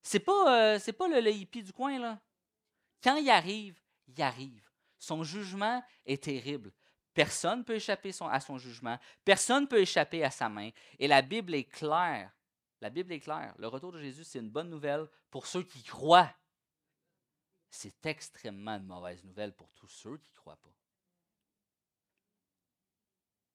[0.00, 2.20] C'est pas, euh, c'est pas le, le hippie du coin, là.
[3.02, 4.62] Quand il arrive, il arrive.
[5.00, 6.70] Son jugement est terrible.
[7.14, 8.96] Personne ne peut échapper à son jugement.
[9.24, 10.70] Personne ne peut échapper à sa main.
[11.00, 12.30] Et la Bible est claire
[12.80, 13.54] la Bible est claire.
[13.58, 16.34] Le retour de Jésus, c'est une bonne nouvelle pour ceux qui croient.
[17.70, 20.74] C'est extrêmement une mauvaise nouvelle pour tous ceux qui ne croient pas.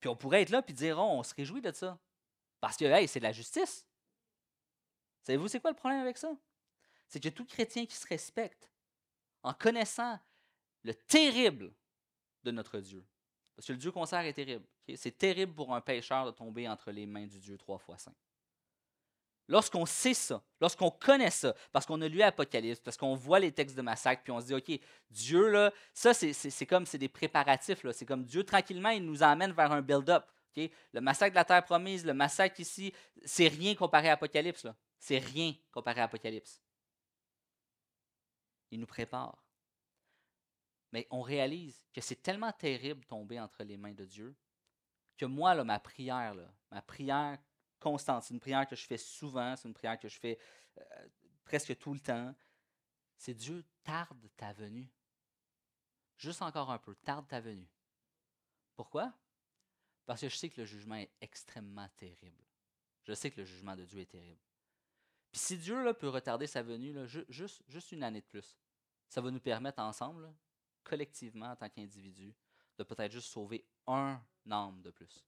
[0.00, 1.98] Puis on pourrait être là et dire, oh, on se réjouit de ça.
[2.60, 3.86] Parce que, c'est de la justice.
[5.22, 6.36] Savez-vous, c'est quoi le problème avec ça?
[7.08, 8.70] C'est que tout chrétien qui se respecte,
[9.42, 10.18] en connaissant
[10.82, 11.72] le terrible
[12.42, 13.06] de notre Dieu,
[13.54, 14.66] parce que le Dieu qu'on sert est terrible.
[14.96, 18.14] C'est terrible pour un pécheur de tomber entre les mains du Dieu trois fois saint.
[19.48, 23.52] Lorsqu'on sait ça, lorsqu'on connaît ça, parce qu'on a lu Apocalypse, parce qu'on voit les
[23.52, 27.08] textes de massacre, puis on se dit, OK, Dieu, là, ça, c'est comme, c'est des
[27.08, 30.24] préparatifs, c'est comme Dieu, tranquillement, il nous emmène vers un build-up.
[30.56, 32.92] Le massacre de la terre promise, le massacre ici,
[33.24, 34.66] c'est rien comparé à Apocalypse.
[34.98, 36.62] C'est rien comparé à Apocalypse.
[38.70, 39.42] Il nous prépare.
[40.92, 44.36] Mais on réalise que c'est tellement terrible tomber entre les mains de Dieu
[45.16, 47.38] que moi, là, ma prière, là, ma prière
[47.82, 48.22] constante.
[48.22, 50.38] C'est une prière que je fais souvent, c'est une prière que je fais
[50.78, 51.08] euh,
[51.44, 52.34] presque tout le temps.
[53.16, 54.88] C'est Dieu, tarde ta venue.
[56.16, 57.68] Juste encore un peu, tarde ta venue.
[58.76, 59.12] Pourquoi?
[60.06, 62.44] Parce que je sais que le jugement est extrêmement terrible.
[63.04, 64.40] Je sais que le jugement de Dieu est terrible.
[65.32, 66.94] Puis si Dieu peut retarder sa venue,
[67.28, 68.56] juste, juste une année de plus,
[69.08, 70.32] ça va nous permettre ensemble,
[70.84, 72.34] collectivement, en tant qu'individu,
[72.78, 75.24] de peut-être juste sauver un âme de plus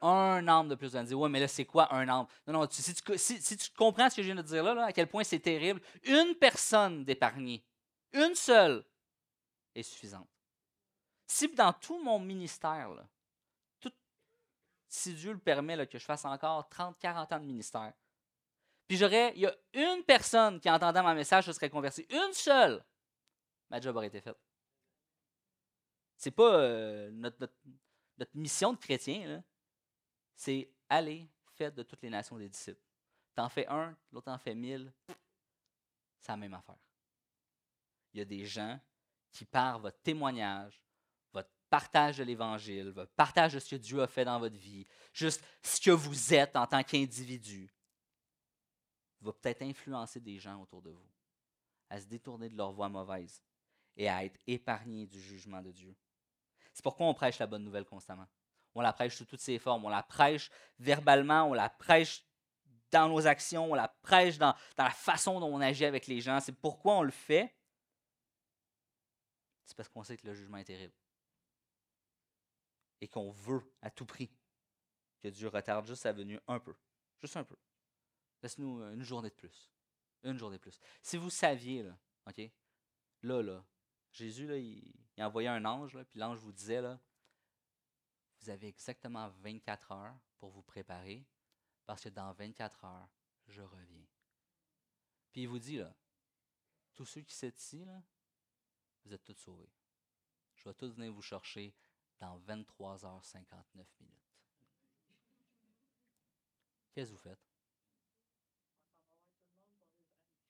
[0.00, 0.94] un âme de plus.
[0.96, 2.26] On dire, ouais, mais là, c'est quoi un âme?
[2.46, 5.24] Non, non, si, tu, comprends ce que je viens de dire là, à quel point
[5.24, 7.64] c'est terrible, une personne d'épargner,
[8.12, 8.84] une seule,
[9.74, 10.28] est suffisante.
[11.26, 12.90] Si dans tout mon ministère,
[14.88, 17.92] si Dieu le permet, que je fasse encore 30, 40 ans de ministère,
[18.86, 22.32] puis j'aurais, il y a une personne qui entendant mon message se serait convertie, une
[22.32, 22.82] seule,
[23.68, 24.38] ma job aurait été faite.
[26.16, 27.52] C'est pas euh, notre,
[28.16, 29.42] notre, mission de chrétien, là
[30.38, 32.80] c'est aller, faites de toutes les nations des disciples.
[33.34, 34.92] T'en fais un, l'autre en fait mille.
[36.20, 36.78] C'est la même affaire.
[38.12, 38.78] Il y a des gens
[39.32, 40.80] qui, par votre témoignage,
[41.32, 44.86] votre partage de l'Évangile, votre partage de ce que Dieu a fait dans votre vie,
[45.12, 47.68] juste ce que vous êtes en tant qu'individu,
[49.20, 51.10] va peut-être influencer des gens autour de vous
[51.90, 53.42] à se détourner de leur voie mauvaise
[53.96, 55.96] et à être épargnés du jugement de Dieu.
[56.72, 58.28] C'est pourquoi on prêche la bonne nouvelle constamment.
[58.78, 59.84] On la prêche sous toutes ses formes.
[59.84, 62.24] On la prêche verbalement, on la prêche
[62.90, 66.20] dans nos actions, on la prêche dans, dans la façon dont on agit avec les
[66.20, 66.40] gens.
[66.40, 67.54] C'est pourquoi on le fait.
[69.66, 70.94] C'est parce qu'on sait que le jugement est terrible.
[73.00, 74.30] Et qu'on veut à tout prix
[75.20, 76.74] que Dieu retarde juste sa venue un peu.
[77.20, 77.56] Juste un peu.
[78.42, 79.70] Laisse-nous une journée de plus.
[80.22, 80.78] Une journée de plus.
[81.02, 82.40] Si vous saviez, là, OK?
[83.22, 83.64] Là, là,
[84.12, 86.98] Jésus, là, il, envoyé un ange, là, puis l'ange vous disait, là,
[88.40, 91.24] vous avez exactement 24 heures pour vous préparer,
[91.84, 93.08] parce que dans 24 heures,
[93.48, 94.06] je reviens.
[95.32, 95.94] Puis il vous dit, là,
[96.94, 97.84] tous ceux qui sont ici,
[99.04, 99.70] vous êtes tous sauvés.
[100.54, 101.74] Je vais tous venir vous chercher
[102.18, 104.18] dans 23h59 minutes.
[106.92, 107.38] Qu'est-ce que vous faites?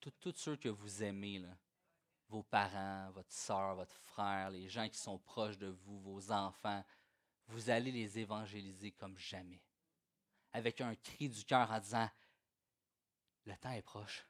[0.00, 1.54] Tous ceux que vous aimez, là,
[2.28, 6.84] vos parents, votre soeur, votre frère, les gens qui sont proches de vous, vos enfants,
[7.48, 9.60] vous allez les évangéliser comme jamais.
[10.52, 12.08] Avec un cri du cœur en disant,
[13.44, 14.26] le temps est proche.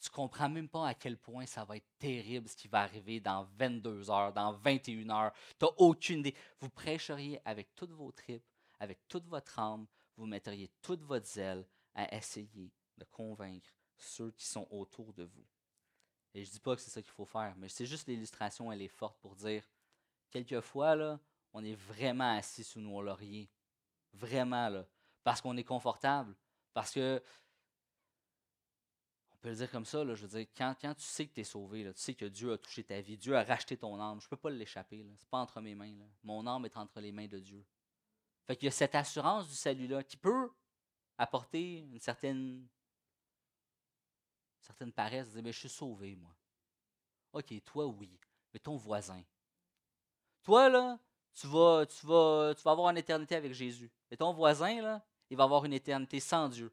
[0.00, 3.20] Tu comprends même pas à quel point ça va être terrible ce qui va arriver
[3.20, 5.32] dans 22 heures, dans 21 heures.
[5.58, 6.34] Tu n'as aucune idée.
[6.58, 8.44] Vous prêcheriez avec toutes vos tripes,
[8.80, 14.44] avec toute votre âme, vous mettriez toute votre zèle à essayer de convaincre ceux qui
[14.44, 15.46] sont autour de vous.
[16.34, 18.72] Et je ne dis pas que c'est ça qu'il faut faire, mais c'est juste l'illustration,
[18.72, 19.62] elle est forte pour dire,
[20.30, 21.20] quelquefois, là,
[21.52, 23.50] on est vraiment assis sous nos lauriers.
[24.12, 24.86] Vraiment, là.
[25.22, 26.34] Parce qu'on est confortable.
[26.72, 27.22] Parce que,
[29.32, 31.40] on peut le dire comme ça, là, je veux dire, quand, tu sais que tu
[31.40, 34.00] es sauvé, là, tu sais que Dieu a touché ta vie, Dieu a racheté ton
[34.00, 34.98] âme, je ne peux pas l'échapper.
[35.02, 35.94] Ce n'est pas entre mes mains.
[35.96, 36.06] Là.
[36.22, 37.64] Mon âme est entre les mains de Dieu.
[38.46, 40.50] Fait qu'il y a cette assurance du salut-là qui peut
[41.18, 42.66] apporter une certaine,
[44.60, 46.34] certaine paresse, dire, mais je suis sauvé, moi.
[47.32, 48.18] OK, toi, oui,
[48.52, 49.22] mais ton voisin.
[50.42, 50.98] Toi, là,
[51.34, 53.90] tu vas, tu, vas, tu vas avoir une éternité avec Jésus.
[54.10, 56.72] Et ton voisin, là, il va avoir une éternité sans Dieu.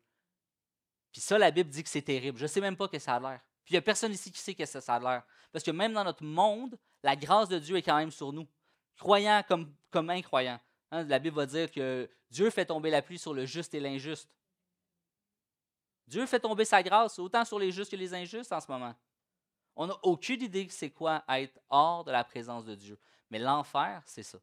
[1.12, 2.38] Puis ça, la Bible dit que c'est terrible.
[2.38, 3.39] Je ne sais même pas que ça a l'air.
[3.63, 5.24] Puis il n'y a personne ici qui sait que ça, a l'air.
[5.52, 8.48] Parce que même dans notre monde, la grâce de Dieu est quand même sur nous.
[8.98, 10.10] Croyants comme, comme.
[10.10, 10.60] Hein,
[10.91, 14.30] la Bible va dire que Dieu fait tomber la pluie sur le juste et l'injuste.
[16.08, 18.95] Dieu fait tomber sa grâce autant sur les justes que les injustes en ce moment.
[19.76, 23.00] On n'a aucune idée de c'est quoi être hors de la présence de Dieu.
[23.30, 24.39] Mais l'enfer, c'est ça.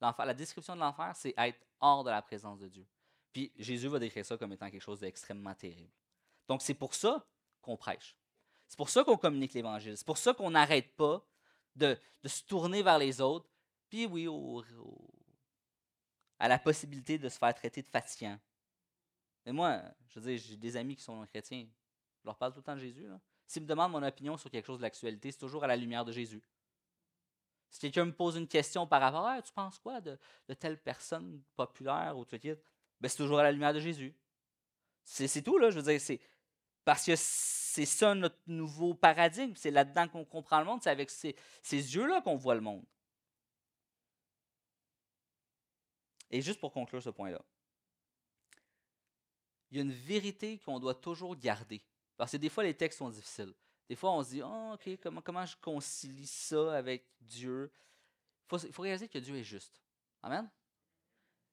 [0.00, 2.86] La description de l'enfer, c'est être hors de la présence de Dieu.
[3.32, 5.92] Puis Jésus va décrire ça comme étant quelque chose d'extrêmement terrible.
[6.48, 7.26] Donc c'est pour ça
[7.60, 8.16] qu'on prêche.
[8.66, 9.96] C'est pour ça qu'on communique l'Évangile.
[9.96, 11.24] C'est pour ça qu'on n'arrête pas
[11.74, 13.48] de, se tourner vers les autres.
[13.88, 14.28] Puis oui,
[16.38, 18.38] à la possibilité de se faire traiter de fatigant.
[19.44, 21.66] Mais moi, je veux dire, j'ai des amis qui sont chrétiens.
[22.20, 23.06] Je leur parle tout le temps de Jésus.
[23.46, 26.04] S'ils me demandent mon opinion sur quelque chose de l'actualité, c'est toujours à la lumière
[26.04, 26.42] de Jésus.
[27.70, 30.18] Si quelqu'un me pose une question par rapport à tu penses quoi de,
[30.58, 32.38] telle personne populaire ou tout
[33.00, 34.14] ben, c'est toujours à la lumière de Jésus.
[35.04, 35.70] C'est tout, là.
[35.70, 36.20] Je veux dire, c'est
[36.84, 39.54] parce que c'est ça notre nouveau paradigme.
[39.56, 40.80] C'est là-dedans qu'on comprend le monde.
[40.82, 42.84] C'est avec ces yeux-là qu'on voit le monde.
[46.30, 47.40] Et juste pour conclure ce point-là,
[49.70, 51.82] il y a une vérité qu'on doit toujours garder.
[52.16, 53.54] Parce que des fois, les textes sont difficiles.
[53.88, 57.70] Des fois, on se dit, oh, OK, comment, comment je concilie ça avec Dieu?
[58.52, 59.80] Il faut, réaliser que Dieu est juste.
[60.22, 60.50] Amen?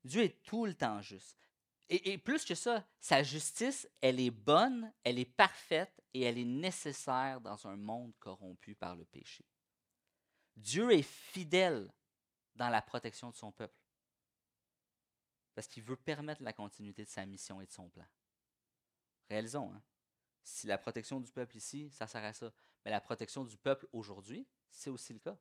[0.04, 1.38] Dieu est tout le temps juste.
[1.90, 6.38] Et, et, plus que ça, sa justice, elle est bonne, elle est parfaite et elle
[6.38, 9.46] est nécessaire dans un monde corrompu par le péché.
[10.56, 11.92] Dieu est fidèle
[12.56, 13.78] dans la protection de son peuple.
[15.54, 18.06] Parce qu'il veut permettre la continuité de sa mission et de son plan.
[19.30, 19.82] Réalisons, hein?
[20.44, 22.52] Si la protection du peuple ici, ça sert à ça.
[22.84, 25.38] Mais la protection du peuple aujourd'hui, c'est aussi le cas.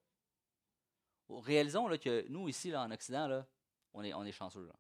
[1.28, 3.44] Réalisons là, que nous, ici, là, en Occident,
[3.94, 4.70] on, est, on est chanceux.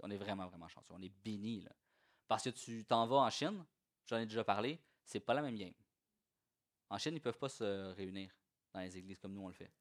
[0.00, 0.92] On est vraiment, vraiment chanceux.
[0.94, 1.66] On est bénis.
[2.26, 3.64] Parce que tu t'en vas en Chine,
[4.06, 5.74] j'en ai déjà parlé, c'est pas la même game.
[6.90, 8.30] En Chine, ils ne peuvent pas se réunir
[8.72, 9.72] dans les églises comme nous, on le fait.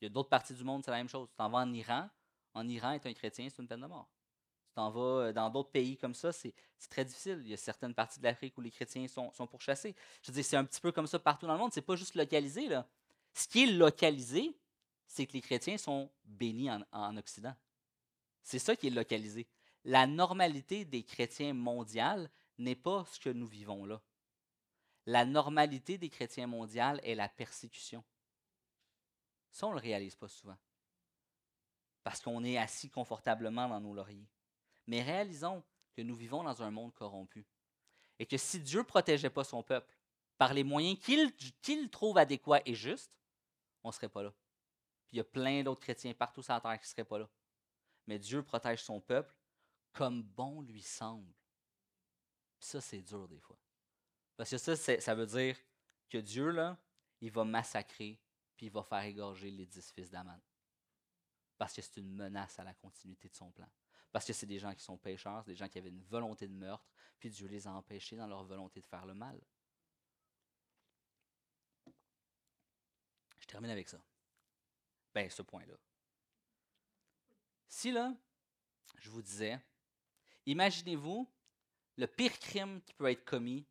[0.00, 1.28] Il y a d'autres parties du monde, c'est la même chose.
[1.28, 2.08] Tu t'en vas en Iran,
[2.54, 4.08] en Iran, être un chrétien, c'est une peine de mort
[4.70, 6.54] tu t'en vas euh, dans d'autres pays comme ça, c'est
[6.88, 7.40] très difficile.
[7.44, 9.94] Il y a certaines parties de l'Afrique où les chrétiens sont, pourchassés.
[10.22, 11.72] Je veux dire, c'est un petit peu comme ça partout dans le monde.
[11.72, 12.68] C'est pas juste localisé.
[12.68, 12.86] Là.
[13.34, 14.56] Ce qui est localisé,
[15.06, 17.54] c'est que les chrétiens sont bénis en, en Occident.
[18.42, 19.46] C'est ça qui est localisé.
[19.84, 22.26] La normalité des chrétiens mondiaux
[22.58, 24.00] n'est pas ce que nous vivons là.
[25.06, 28.04] La normalité des chrétiens mondiaux est la persécution.
[29.50, 30.56] Ça, on ne le réalise pas souvent.
[32.02, 34.28] Parce qu'on est assis confortablement dans nos lauriers.
[34.90, 35.62] Mais réalisons
[35.94, 37.46] que nous vivons dans un monde corrompu.
[38.18, 39.96] Et que si Dieu ne protégeait pas son peuple,
[40.36, 43.12] par les moyens qu'il trouve adéquats et justes,
[43.84, 44.30] on ne serait pas là.
[45.06, 47.20] Puis il y a plein d'autres chrétiens partout sur la terre qui ne seraient pas
[47.20, 47.30] là.
[48.08, 49.32] Mais Dieu protège son peuple
[49.92, 51.32] comme bon lui semble.
[52.58, 53.58] Puis ça, c'est dur des fois.
[54.36, 55.56] Parce que ça, ça veut dire
[56.08, 56.76] que Dieu, là,
[57.20, 58.18] il va massacrer,
[58.56, 60.40] puis il va faire égorger les dix fils d'Aman.
[61.58, 63.68] Parce que c'est une menace à la continuité de son plan.
[64.12, 66.52] Parce que c'est des gens qui sont pécheurs, des gens qui avaient une volonté de
[66.52, 66.84] meurtre,
[67.18, 69.40] puis Dieu les a empêchés dans leur volonté de faire le mal.
[73.38, 74.00] Je termine avec ça.
[75.14, 75.74] Ben, ce point-là.
[77.68, 78.12] Si là,
[78.98, 79.60] je vous disais,
[80.46, 81.28] imaginez-vous
[81.96, 83.66] le pire crime qui peut être commis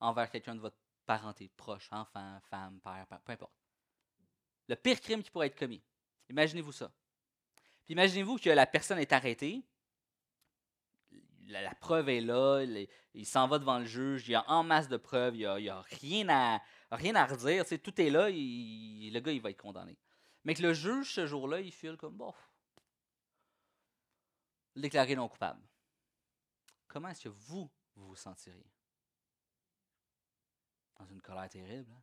[0.00, 3.54] envers quelqu'un de votre parenté proche, enfant, femme, père, père, peu importe.
[4.68, 5.82] Le pire crime qui pourrait être commis.
[6.28, 6.90] Imaginez-vous ça.
[7.92, 9.62] Imaginez-vous que la personne est arrêtée,
[11.48, 12.64] la, preuve est là,
[13.12, 15.68] il, s'en va devant le juge, il y a en masse de preuves, il n'y
[15.68, 19.98] a, rien, à, rien à redire, tout est là, le gars, il va être condamné.
[20.44, 22.32] Mais que le juge, ce jour-là, il file comme, bon,
[24.74, 25.60] déclaré non coupable.
[26.88, 28.72] Comment est-ce que vous, vous vous sentiriez?
[30.98, 31.92] Dans une colère terrible.
[31.92, 32.02] Hein?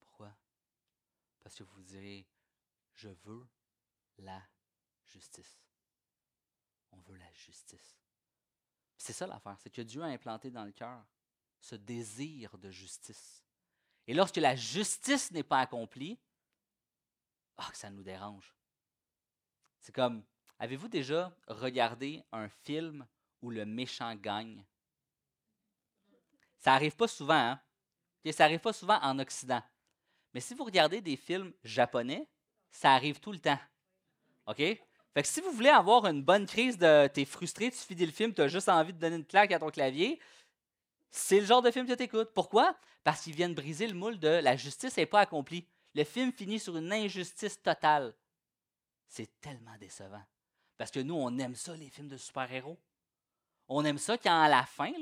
[0.00, 0.36] Pourquoi?
[1.42, 2.26] Parce que vous direz,
[2.92, 3.48] je veux
[4.18, 4.42] la
[5.06, 5.60] justice.
[6.92, 7.98] On veut la justice.
[8.96, 11.04] C'est ça l'affaire, c'est que Dieu a implanté dans le cœur
[11.60, 13.44] ce désir de justice.
[14.06, 16.18] Et lorsque la justice n'est pas accomplie,
[17.56, 18.54] ah, ça nous dérange.
[19.80, 20.24] C'est comme,
[20.58, 23.06] avez-vous déjà regardé un film
[23.42, 24.64] où le méchant gagne?
[26.58, 27.60] Ça n'arrive pas souvent, hein?
[28.32, 29.62] ça n'arrive pas souvent en Occident.
[30.34, 32.28] Mais si vous regardez des films japonais,
[32.70, 33.58] ça arrive tout le temps.
[34.46, 34.62] OK?
[35.16, 38.12] Fait que si vous voulez avoir une bonne crise de t'es frustré, tu finis le
[38.12, 40.20] film, tu as juste envie de donner une claque à ton clavier,
[41.10, 42.34] c'est le genre de film que tu écoutes.
[42.34, 42.76] Pourquoi?
[43.02, 45.66] Parce qu'ils viennent briser le moule de la justice n'est pas accomplie.
[45.94, 48.14] Le film finit sur une injustice totale.
[49.08, 50.22] C'est tellement décevant.
[50.76, 52.78] Parce que nous, on aime ça, les films de super-héros.
[53.68, 54.92] On aime ça quand à la fin,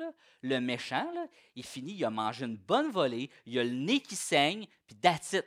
[0.43, 1.13] le méchant,
[1.57, 4.95] il finit, il a mangé une bonne volée, il a le nez qui saigne, puis
[4.95, 5.45] that's it.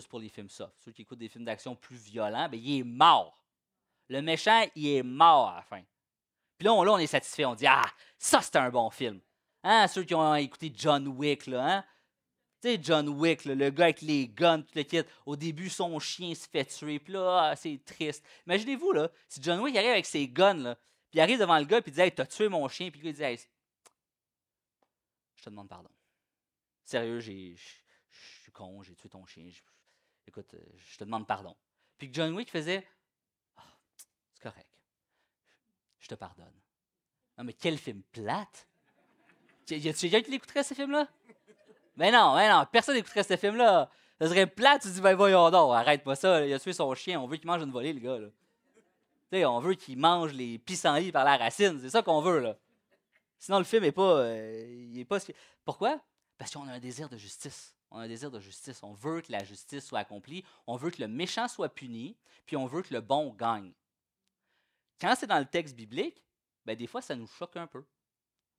[0.00, 0.74] C'est pour les films soft.
[0.84, 3.42] Ceux qui écoutent des films d'action plus violents, bien, il est mort.
[4.08, 5.82] Le méchant, il est mort à la fin.
[6.58, 7.44] Puis là, on, là, on est satisfait.
[7.44, 7.86] On dit Ah,
[8.18, 9.20] ça, c'est un bon film.
[9.62, 11.84] Hein, ceux qui ont écouté John Wick, là, hein?
[12.62, 15.02] Tu sais, John Wick, le gars avec les guns, tout le kit.
[15.26, 16.98] Au début, son chien se fait tuer.
[16.98, 18.24] Puis là, ah, c'est triste.
[18.46, 20.74] Imaginez-vous, là, si John Wick arrive avec ses guns, là,
[21.10, 22.90] puis il arrive devant le gars, puis il dit Hey, t'as tué mon chien.
[22.90, 23.38] Puis il dit Hey,
[25.36, 25.90] je te demande pardon.
[26.84, 29.50] Sérieux, je suis con, j'ai tué ton chien.
[30.26, 31.56] Écoute, euh, je te demande pardon.
[31.98, 32.86] Puis John Wick faisait
[33.58, 33.62] oh,
[34.34, 34.68] C'est correct.
[36.00, 36.52] Je te pardonne.
[37.38, 38.68] Non, mais quel film plate!
[39.68, 41.08] Y a-tu quelqu'un qui l'écouterait, ce film-là?
[41.96, 43.90] Mais non, mais non, personne n'écouterait ce film-là.
[44.20, 46.94] Ça serait plate, tu dis, ben voyons donc, arrête pas ça, il a tué son
[46.94, 48.18] chien, on veut qu'il mange une volée, le gars.
[48.18, 48.28] Là
[49.44, 51.78] on veut qu'il mange les pissenlits par la racine.
[51.80, 52.56] C'est ça qu'on veut, là.
[53.38, 55.18] Sinon, le film n'est pas, euh, pas.
[55.64, 56.00] Pourquoi?
[56.38, 57.74] Parce qu'on a un désir de justice.
[57.90, 58.82] On a un désir de justice.
[58.82, 60.44] On veut que la justice soit accomplie.
[60.66, 62.16] On veut que le méchant soit puni.
[62.46, 63.72] Puis on veut que le bon gagne.
[65.00, 66.24] Quand c'est dans le texte biblique,
[66.64, 67.84] ben, des fois, ça nous choque un peu.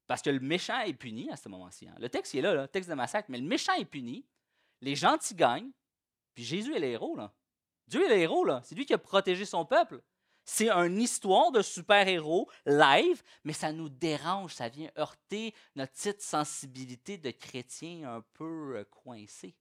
[0.07, 1.87] Parce que le méchant est puni à ce moment-ci.
[1.87, 1.95] Hein.
[1.99, 4.25] Le texte il est là, le texte de massacre, mais le méchant est puni.
[4.81, 5.71] Les gentils gagnent.
[6.33, 7.17] Puis Jésus est le héros.
[7.87, 8.47] Dieu est le héros.
[8.63, 10.01] C'est lui qui a protégé son peuple.
[10.49, 16.21] C'est une histoire de super-héros live, mais ça nous dérange, ça vient heurter notre petite
[16.21, 19.57] sensibilité de chrétien un peu euh, coincé.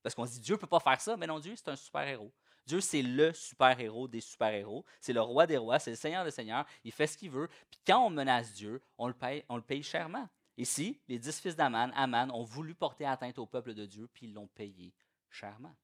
[0.00, 1.74] Parce qu'on se dit Dieu ne peut pas faire ça, mais non, Dieu, c'est un
[1.74, 2.32] super-héros.
[2.64, 4.84] Dieu, c'est le super-héros des super-héros.
[5.00, 6.64] C'est le roi des rois, c'est le Seigneur des seigneurs.
[6.84, 7.48] Il fait ce qu'il veut.
[7.68, 10.28] Puis quand on menace Dieu, on le paye, on le paye chèrement.
[10.56, 14.26] Ici, les dix fils d'Aman, Aman, ont voulu porter atteinte au peuple de Dieu, puis
[14.26, 14.94] ils l'ont payé
[15.30, 15.74] chèrement.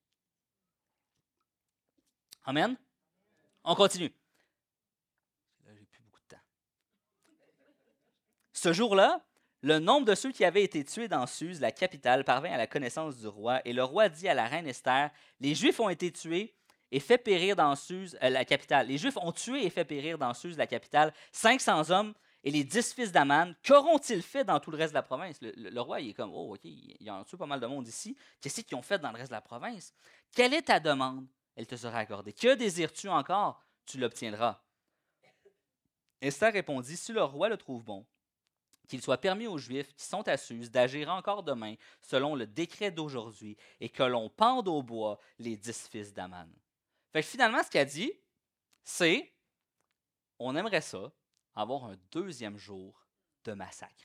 [2.44, 2.76] Amen?
[3.64, 4.14] On continue.
[8.64, 9.20] Ce jour-là,
[9.60, 12.66] le nombre de ceux qui avaient été tués dans Suse, la capitale, parvint à la
[12.66, 16.10] connaissance du roi, et le roi dit à la reine Esther Les Juifs ont été
[16.10, 16.54] tués
[16.90, 18.86] et fait périr dans Suse, euh, la capitale.
[18.86, 22.64] Les Juifs ont tué et fait périr dans Suse, la capitale, 500 hommes et les
[22.64, 23.54] 10 fils d'Aman.
[23.62, 26.54] Qu'auront-ils fait dans tout le reste de la province le, roi, il est comme Oh,
[26.54, 28.16] OK, il y a tué pas mal de monde ici.
[28.40, 29.92] Qu'est-ce qu'ils ont fait dans le reste de la province
[30.34, 31.26] Quelle est ta demande?
[31.54, 32.32] Elle te sera accordée.
[32.32, 33.62] Que désires-tu encore?
[33.84, 34.58] Tu l'obtiendras.
[36.22, 38.06] Esther répondit Si le roi le trouve bon,
[38.88, 42.90] qu'il soit permis aux Juifs qui sont à Suse d'agir encore demain selon le décret
[42.90, 46.50] d'aujourd'hui et que l'on pende au bois les dix fils d'Aman.
[47.12, 48.12] Fait finalement, ce qu'il dit,
[48.82, 49.32] c'est
[50.38, 51.12] on aimerait ça,
[51.54, 53.06] avoir un deuxième jour
[53.44, 54.04] de massacre.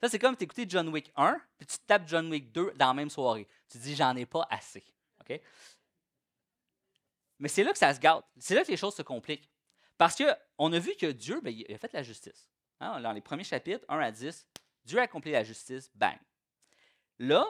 [0.00, 2.94] Ça, c'est comme t'écouter John Wick 1, puis tu tapes John Wick 2 dans la
[2.94, 3.48] même soirée.
[3.68, 4.84] Tu dis, j'en ai pas assez.
[7.38, 8.24] Mais c'est là que ça se gâte.
[8.38, 9.50] C'est là que les choses se compliquent.
[9.98, 12.50] Parce qu'on a vu que Dieu, ben, il a fait la justice.
[12.80, 14.46] Hein, dans les premiers chapitres, 1 à 10,
[14.84, 16.18] Dieu a accompli la justice, bang.
[17.18, 17.46] Là,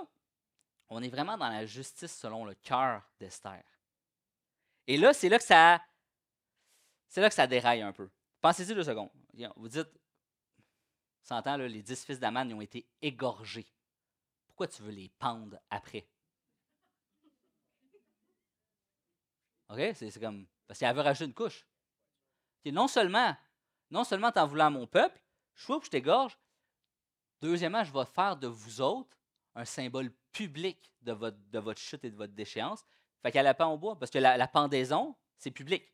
[0.89, 3.63] on est vraiment dans la justice selon le cœur d'Esther.
[4.87, 5.83] Et là, c'est là que ça.
[7.09, 8.11] C'est là que ça déraille un peu.
[8.41, 9.11] Pensez-y deux secondes.
[9.57, 9.89] Vous dites,
[11.23, 13.67] s'entend, les dix fils d'Aman ont été égorgés.
[14.47, 16.07] Pourquoi tu veux les pendre après?
[19.71, 19.81] OK?
[19.95, 20.47] C'est comme.
[20.67, 21.67] Parce qu'elle veut rajouter une couche.
[22.67, 23.37] non seulement,
[23.91, 25.21] non seulement t'en voulais à mon peuple,
[25.55, 26.39] je trouve que je t'égorge.
[27.41, 29.17] Deuxièmement, je vais faire de vous autres
[29.55, 32.85] un symbole public de votre, chute et de votre déchéance.
[33.23, 35.85] Fait qu'elle la pend au bois, parce que la, pendaison, c'est public.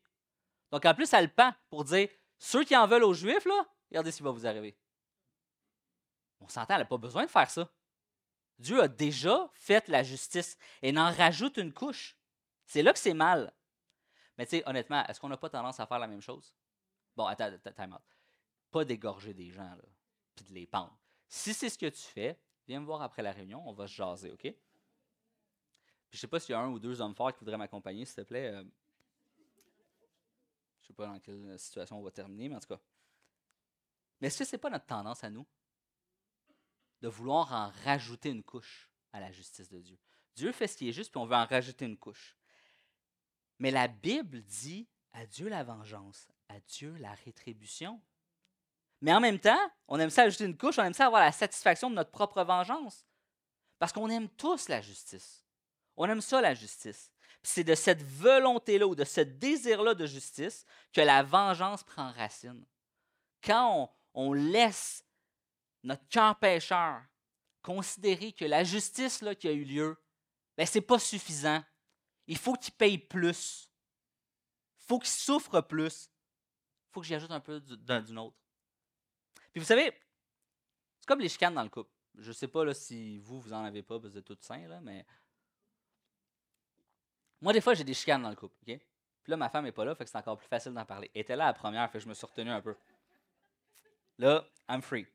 [0.71, 3.65] Donc en plus, elle le pend pour dire ceux qui en veulent aux Juifs, là,
[3.89, 4.77] regardez ce qui va vous arriver.
[6.39, 7.69] On s'entend, elle n'a pas besoin de faire ça.
[8.57, 12.17] Dieu a déjà fait la justice et n'en rajoute une couche.
[12.65, 13.53] C'est là que c'est mal.
[14.37, 16.53] Mais tu sais, honnêtement, est-ce qu'on n'a pas tendance à faire la même chose?
[17.15, 18.01] Bon, attends, attends,
[18.71, 19.83] Pas d'égorger des gens, là,
[20.35, 20.97] puis de les pendre.
[21.27, 23.93] Si c'est ce que tu fais, viens me voir après la réunion, on va se
[23.93, 24.41] jaser, OK?
[24.41, 28.05] Puis je sais pas s'il y a un ou deux hommes forts qui voudraient m'accompagner,
[28.05, 28.51] s'il te plaît.
[28.51, 28.63] Je euh.
[30.81, 32.81] je sais pas dans quelle situation on va terminer, mais en tout cas.
[34.19, 35.47] Mais est-ce que ce n'est pas notre tendance à nous
[37.01, 39.97] de vouloir en rajouter une couche à la justice de Dieu?
[40.35, 42.37] Dieu fait ce qui est juste, puis on veut en rajouter une couche.
[43.59, 48.01] Mais la Bible dit à Dieu la vengeance, à Dieu la rétribution.
[49.01, 51.31] Mais en même temps, on aime ça ajouter une couche, on aime ça avoir la
[51.31, 53.05] satisfaction de notre propre vengeance.
[53.79, 55.43] Parce qu'on aime tous la justice.
[55.97, 57.11] On aime ça, la justice.
[57.41, 62.63] C'est de cette volonté-là ou de ce désir-là de justice que la vengeance prend racine.
[63.43, 65.03] Quand on, laisse
[65.83, 67.01] notre cœur pécheur
[67.63, 69.97] considérer que la justice là, qui a eu lieu,
[70.55, 71.63] ben, ce n'est pas suffisant.
[72.27, 73.67] Il faut qu'il paye plus.
[74.79, 76.10] Il faut qu'il souffre plus.
[76.91, 78.35] Faut que j'y ajoute un peu d'une autre.
[79.51, 79.93] Puis vous savez,
[80.99, 81.91] c'est comme les chicanes dans le couple.
[82.15, 84.37] Je sais pas là, si vous, vous en avez pas, parce que vous êtes tous
[84.41, 85.05] sains, là, mais.
[87.41, 88.79] Moi, des fois, j'ai des chicanes dans le couple, OK?
[89.23, 91.09] Puis là, ma femme n'est pas là, fait que c'est encore plus facile d'en parler.
[91.13, 92.75] Elle était là la première, fait que je me suis retenu un peu.
[94.17, 95.07] Là, I'm free.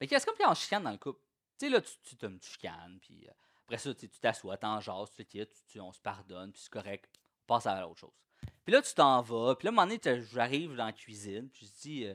[0.00, 1.20] Mais c'est comme quand on chicane dans le couple.
[1.58, 3.32] Tu sais, là, tu, tu, tu, chicanes, puis euh,
[3.64, 7.10] après ça, tu t'assois, t'en jases, tu te on se pardonne, puis c'est correct,
[7.42, 8.27] on passe à l'autre chose.
[8.68, 11.48] Puis là, tu t'en vas, puis là, à un moment donné, j'arrive dans la cuisine,
[11.48, 12.14] puis je dis, euh,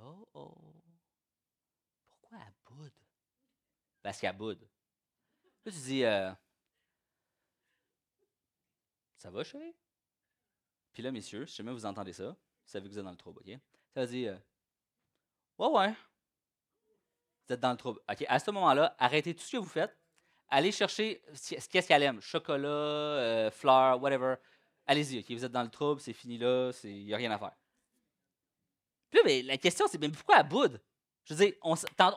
[0.00, 0.54] Oh, oh.
[2.06, 2.92] Pourquoi elle boude?
[4.04, 4.60] Parce qu'elle boude.
[5.64, 6.30] Là, tu dis, euh,
[9.18, 9.74] ça va, chérie?
[10.92, 13.16] Puis là, messieurs, si jamais vous entendez ça, vous savez que vous êtes dans le
[13.16, 13.58] trouble, OK?
[13.96, 14.38] Ça dire, euh,
[15.58, 15.94] ouais, ouais.
[17.48, 17.98] Vous êtes dans le trouble.
[18.08, 19.98] OK, à ce moment-là, arrêtez tout ce que vous faites.
[20.50, 21.20] Allez chercher
[21.68, 22.20] qu'est-ce qu'elle aime.
[22.20, 24.36] Chocolat, euh, fleurs, whatever.
[24.90, 25.30] Allez-y, OK?
[25.30, 27.52] Vous êtes dans le trouble, c'est fini là, il n'y a rien à faire.
[29.08, 30.80] Puis là, la question, c'est mais pourquoi elle boude?
[31.24, 31.76] Je veux dire, on,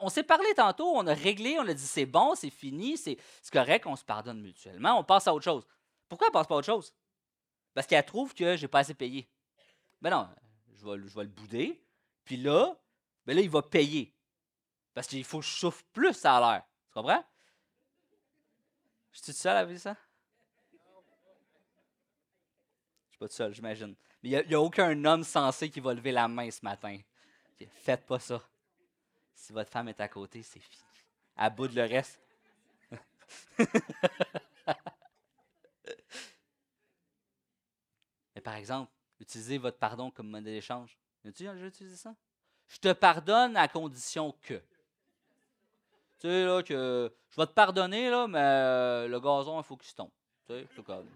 [0.10, 3.20] s'est parlé tantôt, on a réglé, on a dit c'est bon, c'est fini, c'est
[3.52, 5.68] correct, on se pardonne mutuellement, on passe à autre chose.
[6.10, 6.96] Pourquoi elle passe pas à autre chose?
[7.76, 9.30] Parce qu'elle trouve que j'ai pas assez payé.
[10.02, 10.28] Ben non,
[10.76, 10.84] je
[11.16, 11.80] vais, le bouder.
[12.26, 12.76] Puis là,
[13.28, 14.16] ben là, il va payer.
[14.96, 16.64] Parce qu'il faut que je souffre plus, ça a l'air.
[16.88, 17.24] Tu comprends?
[19.12, 19.96] Je suis tout seul à vivre ça?
[20.72, 20.78] Je
[23.14, 23.96] suis pas tout seul, j'imagine.
[24.22, 26.98] Mais il n'y a, aucun homme sensé qui va lever la main ce matin.
[27.70, 28.42] Faites pas ça.
[29.34, 30.84] Si votre femme est à côté, c'est fini.
[31.36, 32.20] À bout de le reste.
[38.36, 40.98] Mais par exemple, utilisez votre pardon comme modèle d'échange.
[41.26, 42.16] As-tu déjà utilisé ça?
[42.68, 44.56] Je te pardonne à condition que.
[46.20, 49.78] Tu sais, là, que je vais te pardonner, là, mais euh, le gazon, il faut
[49.78, 50.12] qu'il se tombe.
[50.48, 51.08] Tu sais, c'est comme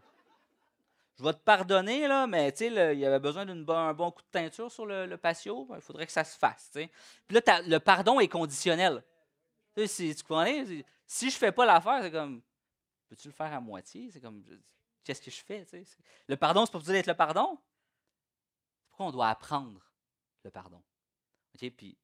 [1.17, 4.71] je vais te pardonner, là, mais il y avait besoin d'un bon coup de teinture
[4.71, 6.69] sur le, patio, ben, il faudrait que ça se fasse.
[6.73, 6.89] Puis
[7.29, 9.03] là, le pardon est conditionnel.
[9.87, 12.41] Si, tu connais, si je fais pas l'affaire, c'est comme,
[13.07, 14.11] peux-tu le faire à moitié?
[14.11, 14.43] C'est comme,
[15.03, 15.65] qu'est-ce que je fais?
[16.27, 17.57] Le pardon, c'est pour dire d'être le pardon?
[18.89, 19.81] Pourquoi on doit apprendre
[20.43, 20.81] le pardon?
[21.57, 21.97] Puis,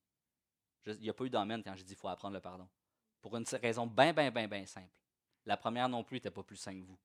[0.87, 2.67] il n'y a pas eu d'amène quand j'ai dit qu'il faut apprendre le pardon.
[3.21, 4.91] Pour une raison bien, bien, bien, bien simple.
[5.45, 6.99] La première non plus n'était pas plus simple que vous.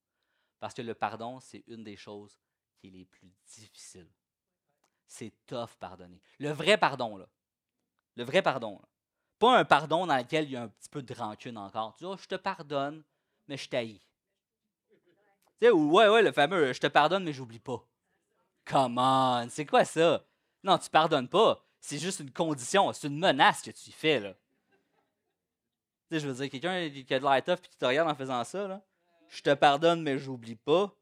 [0.61, 2.39] Parce que le pardon, c'est une des choses
[2.77, 4.11] qui est les plus difficiles.
[5.07, 6.21] C'est tough pardonner.
[6.39, 7.29] Le vrai pardon, là.
[8.17, 8.81] Le vrai pardon.
[9.39, 11.95] Pas un pardon dans lequel il y a un petit peu de rancune encore.
[11.95, 13.03] Tu dis, oh, je te pardonne,
[13.47, 14.01] mais je t'haïs.
[15.61, 17.85] Tu sais, ouais, ouais, le fameux je te pardonne, mais j'oublie pas.
[18.65, 20.25] Come on, c'est quoi ça?
[20.63, 21.65] Non, tu pardonnes pas.
[21.81, 24.35] c'est juste une condition, c'est une menace que tu fais, là.
[26.11, 28.11] Tu sais, je veux dire, quelqu'un qui a de l'air tough puis qui te regarde
[28.11, 28.83] en faisant ça, là.
[29.29, 30.95] Je te pardonne, mais j'oublie pas.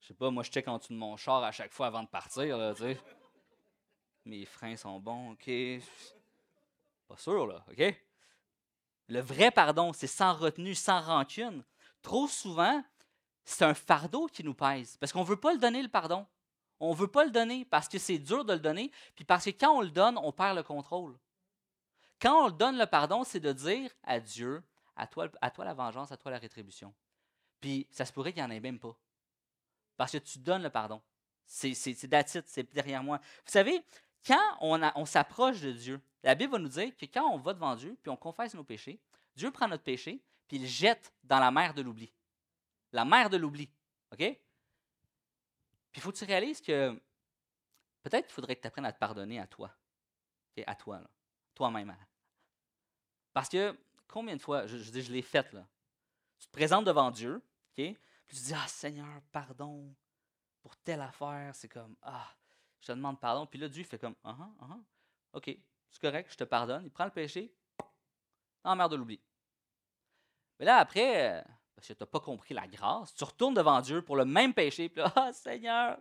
[0.00, 2.02] Je sais pas, moi, je check en dessous de mon char à chaque fois avant
[2.02, 2.74] de partir.
[4.24, 5.50] Mes freins sont bons, OK.
[7.08, 7.94] Pas sûr, là, OK?
[9.08, 11.64] Le vrai pardon, c'est sans retenue, sans rancune.
[12.02, 12.82] Trop souvent,
[13.44, 16.26] c'est un fardeau qui nous pèse parce qu'on ne veut pas le donner, le pardon.
[16.78, 19.44] On ne veut pas le donner parce que c'est dur de le donner, puis parce
[19.44, 21.18] que quand on le donne, on perd le contrôle.
[22.20, 24.62] Quand on donne le pardon, c'est de dire à Dieu,
[25.00, 26.94] à toi, la vengeance, à toi la rétribution.
[27.60, 28.96] Puis ça se pourrait qu'il n'y en ait même pas.
[29.96, 31.02] Parce que tu donnes le pardon.
[31.44, 33.18] C'est d'attitude, c'est derrière moi.
[33.18, 33.82] Vous savez,
[34.26, 37.54] quand on, on s'approche de Dieu, la Bible va nous dire que quand on va
[37.54, 39.00] devant Dieu, puis on confesse nos péchés,
[39.34, 42.12] Dieu prend notre péché, puis il jette dans la mer de l'oubli.
[42.92, 43.68] La mer de l'oubli.
[44.12, 44.18] OK?
[44.18, 44.38] Puis
[45.96, 46.92] il faut que tu réalises que
[48.02, 49.74] peut-être qu'il faudrait que tu apprennes à te pardonner à toi.
[50.66, 51.00] À toi,
[51.54, 51.96] toi-même.
[53.32, 53.74] Parce que
[54.10, 55.66] combien de fois, je, je, je l'ai fait, là.
[56.38, 57.96] Tu te présentes devant Dieu, OK?
[58.26, 59.94] Puis tu dis, ah Seigneur, pardon
[60.62, 61.54] pour telle affaire.
[61.54, 62.28] C'est comme, ah,
[62.80, 63.46] je te demande pardon.
[63.46, 64.78] Puis là, Dieu fait comme, ah, ah, ah,
[65.34, 65.56] OK,
[65.90, 66.84] c'est correct, je te pardonne.
[66.84, 67.54] Il prend le péché,
[68.64, 69.20] en mer de l'oubli.
[70.58, 71.44] Mais là, après,
[71.74, 74.54] parce que tu n'as pas compris la grâce, tu retournes devant Dieu pour le même
[74.54, 74.88] péché.
[74.88, 75.98] Puis là, ah, Seigneur,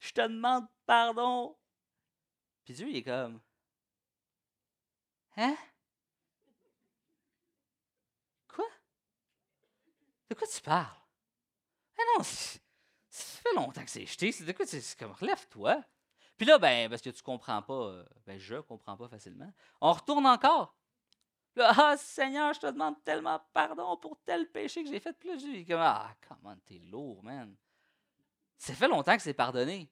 [0.00, 1.56] je te demande pardon.
[2.64, 3.40] Puis Dieu, il est comme,
[5.36, 5.56] hein?
[8.48, 8.66] Quoi?
[10.30, 10.86] De quoi tu parles?
[11.98, 12.60] Ah non, ça
[13.10, 14.30] fait longtemps que c'est jeté.
[14.30, 14.64] C'est de quoi?
[14.64, 15.82] C'est comme, relève-toi.
[16.36, 19.52] Puis là, ben, parce que tu comprends pas, euh, ben, je comprends pas facilement.
[19.80, 20.74] On retourne encore.
[21.56, 25.12] Là, ah, Seigneur, je te demande tellement pardon pour tel péché que j'ai fait.
[25.12, 27.54] Puis là, comme, ah, comment t'es lourd, man.
[28.56, 29.90] Ça fait longtemps que c'est pardonné.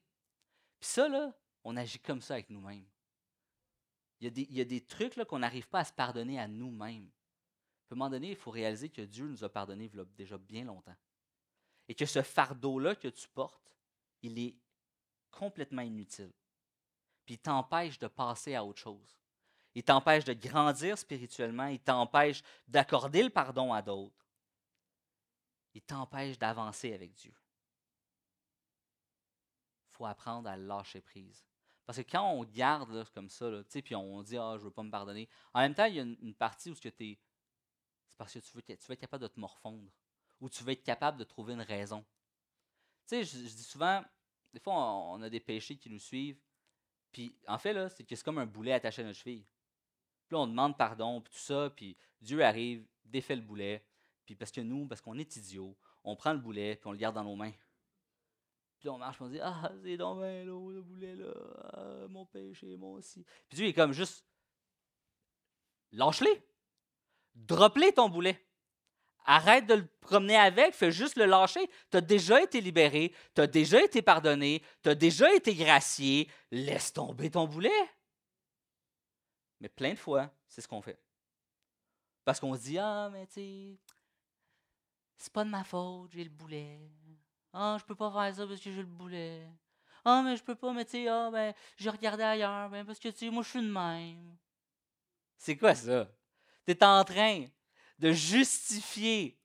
[0.79, 1.33] Puis ça, là,
[1.65, 2.87] on agit comme ça avec nous-mêmes.
[4.21, 6.39] Il y a des, il y a des trucs qu'on n'arrive pas à se pardonner
[6.39, 7.09] à nous-mêmes.
[7.89, 10.95] À un moment donné, il faut réaliser que Dieu nous a pardonné déjà bien longtemps.
[11.87, 13.73] Et que ce fardeau-là que tu portes,
[14.21, 14.55] il est
[15.31, 16.31] complètement inutile
[17.29, 19.15] puis il t'empêche de passer à autre chose.
[19.75, 24.25] Il t'empêche de grandir spirituellement, il t'empêche d'accorder le pardon à d'autres.
[25.75, 27.35] Il t'empêche d'avancer avec Dieu.
[29.85, 31.45] Il faut apprendre à lâcher prise.
[31.85, 34.71] Parce que quand on garde comme ça, là, puis on dit Ah, je ne veux
[34.71, 37.19] pas me pardonner, en même temps, il y a une, partie où tu es.
[38.19, 39.89] Parce que tu veux, être capable de te morfondre.
[40.41, 42.05] Ou tu veux être capable de trouver une raison.
[43.07, 44.03] Tu sais, je, dis souvent,
[44.53, 46.39] des fois, on a des péchés qui nous suivent,
[47.13, 49.45] puis en fait, là, c'est comme un boulet attaché à notre cheville.
[50.27, 53.85] Puis là, on demande pardon, puis tout ça, puis Dieu arrive, défait le boulet,
[54.25, 56.97] puis parce que nous, parce qu'on est idiots, on prend le boulet, puis on le
[56.97, 57.53] garde dans nos mains.
[58.79, 61.33] Puis on marche, puis on dit Ah, c'est donc bien le boulet, là,
[61.71, 63.23] ah, mon péché, moi aussi.
[63.47, 64.25] Puis Dieu est comme juste
[65.93, 66.48] Lâche-les.
[67.47, 68.43] Drop-les ton boulet.
[69.25, 71.69] Arrête de le promener avec, fais juste le lâcher.
[71.91, 76.29] Tu as déjà été libéré, tu as déjà été pardonné, tu as déjà été gracié.
[76.51, 77.69] Laisse tomber ton boulet.
[79.59, 80.99] Mais plein de fois, c'est ce qu'on fait.
[82.25, 83.77] Parce qu'on se dit Ah, mais tu sais,
[85.17, 86.79] c'est pas de ma faute, j'ai le boulet.
[87.53, 89.47] Ah, je peux pas faire ça parce que j'ai le boulet.
[90.05, 92.99] Ah, mais je peux pas, mais tu sais, ah, ben, j'ai regardé ailleurs, ben, parce
[92.99, 94.37] que tu sais, moi, je suis de même.
[95.37, 96.07] C'est quoi ça?
[96.65, 97.45] Tu es en train
[97.97, 99.39] de justifier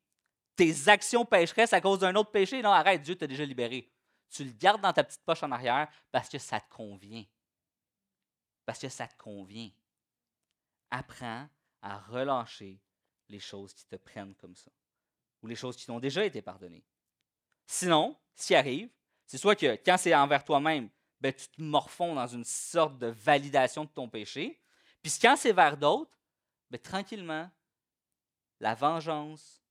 [0.56, 2.62] tes actions pécheresses à cause d'un autre péché.
[2.62, 3.90] Non, arrête, Dieu t'a déjà libéré.
[4.30, 7.24] Tu le gardes dans ta petite poche en arrière parce que ça te convient.
[8.64, 9.70] Parce que ça te convient.
[10.90, 11.48] Apprends
[11.82, 12.80] à relâcher
[13.28, 14.70] les choses qui te prennent comme ça.
[15.42, 16.84] Ou les choses qui t'ont déjà été pardonnées.
[17.66, 18.90] Sinon, ce qui arrive,
[19.26, 20.88] c'est soit que quand c'est envers toi-même,
[21.20, 24.60] ben, tu te morfonds dans une sorte de validation de ton péché.
[25.02, 26.16] Puis quand c'est vers d'autres,
[26.74, 27.48] ben, tranquillement,
[28.58, 29.62] la vengeance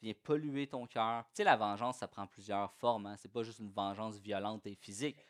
[0.00, 1.24] vient polluer ton cœur.
[1.24, 3.06] Tu sais, la vengeance, ça prend plusieurs formes.
[3.06, 3.16] Hein?
[3.16, 5.26] Ce n'est pas juste une vengeance violente et physique.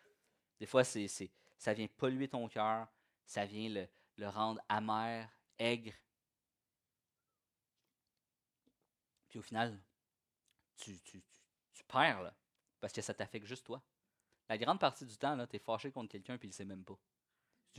[0.60, 1.08] Des fois, c'est,
[1.56, 2.86] ça vient polluer ton cœur,
[3.24, 3.86] ça vient
[4.18, 5.26] le, rendre amer,
[5.58, 5.94] aigre.
[9.30, 9.80] Puis au final,
[10.76, 11.22] tu, tu,
[11.72, 12.30] tu, perds,
[12.78, 13.82] parce que ça t'affecte juste toi.
[14.50, 16.84] La grande partie du temps, tu es fâché contre quelqu'un et il ne sait même
[16.84, 16.98] pas.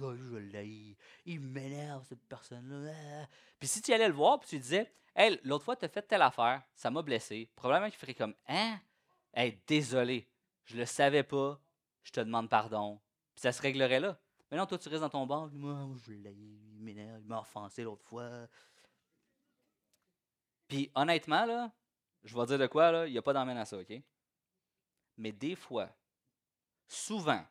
[0.02, 3.28] Oh, je l'ai, il m'énerve cette personne-là.
[3.60, 6.02] Puis si tu allais le voir, puis tu disais, Hey, l'autre fois, tu as fait
[6.02, 7.52] telle affaire, ça m'a blessé.
[7.56, 8.80] Probablement qu'il ferait comme Hein?
[9.34, 10.28] Hey, désolé,
[10.66, 11.60] je le savais pas,
[12.04, 13.00] je te demande pardon.
[13.36, 14.20] Puis ça se réglerait là.
[14.50, 15.50] Mais non, toi, tu restes dans ton banc.
[15.52, 18.48] Moi, je l'ai, il m'énerve, il m'a offensé l'autre fois.
[20.68, 21.72] Puis honnêtement, là,
[22.24, 23.94] je vais dire de quoi, là, il n'y a pas d'emmène à ça, OK?
[25.18, 25.90] Mais des fois,
[26.88, 27.46] souvent,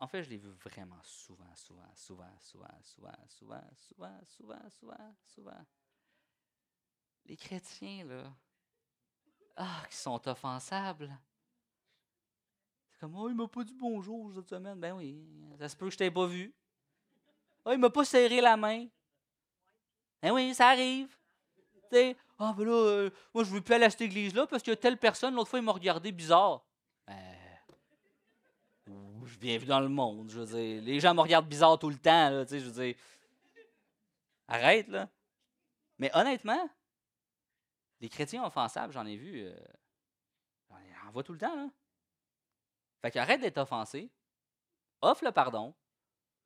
[0.00, 5.14] en fait, je l'ai vu vraiment souvent, souvent, souvent, souvent, souvent, souvent, souvent, souvent, souvent,
[5.24, 5.66] souvent.
[7.26, 8.32] Les chrétiens, là,
[9.56, 11.16] ah, qui sont offensables.
[12.90, 14.78] C'est comme, oh, il m'a pas dit bonjour cette semaine.
[14.78, 15.24] Ben oui,
[15.58, 16.54] ça se peut que je t'ai pas vu.
[17.64, 18.86] Oh, il m'a pas serré la main.
[20.22, 21.08] Ben oui, ça arrive.
[21.90, 24.66] Tu sais, ah, ben là, euh, moi, je veux plus aller à cette église-là parce
[24.68, 26.64] a telle personne, l'autre fois, il m'a regardé bizarre.
[29.40, 30.82] Viens dans le monde, je veux dire.
[30.82, 32.94] Les gens me regardent bizarre tout le temps, là, tu je veux dire.
[34.46, 35.08] Arrête, là.
[35.98, 36.68] Mais honnêtement,
[38.00, 39.44] les chrétiens offensables, j'en ai vu.
[39.44, 39.54] Euh,
[41.04, 41.68] j'en vois tout le temps, là.
[43.02, 44.10] Fait qu'arrête d'être offensé.
[45.00, 45.74] Offre le pardon.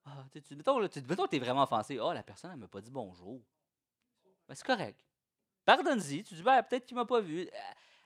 [0.05, 1.99] Ah, tu, mettons, que tu es vraiment offensé.
[1.99, 3.41] Ah, oh, la personne, elle m'a pas dit bonjour.
[4.49, 5.01] Ben, c'est correct.
[5.64, 6.24] Pardonne-y.
[6.24, 7.49] Tu dis, ben, peut-être qu'il m'a pas vu.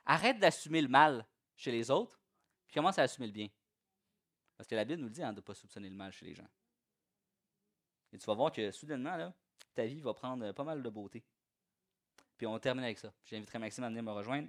[0.04, 2.20] Arrête d'assumer le mal chez les autres,
[2.66, 3.48] puis commence à assumer le bien.
[4.56, 6.34] Parce que la Bible nous dit hein, de ne pas soupçonner le mal chez les
[6.34, 6.48] gens.
[8.12, 9.32] Et tu vas voir que soudainement,
[9.74, 11.22] ta vie va prendre pas mal de beauté.
[12.36, 13.12] Puis on termine avec ça.
[13.24, 14.48] J'inviterai Maxime à venir me rejoindre.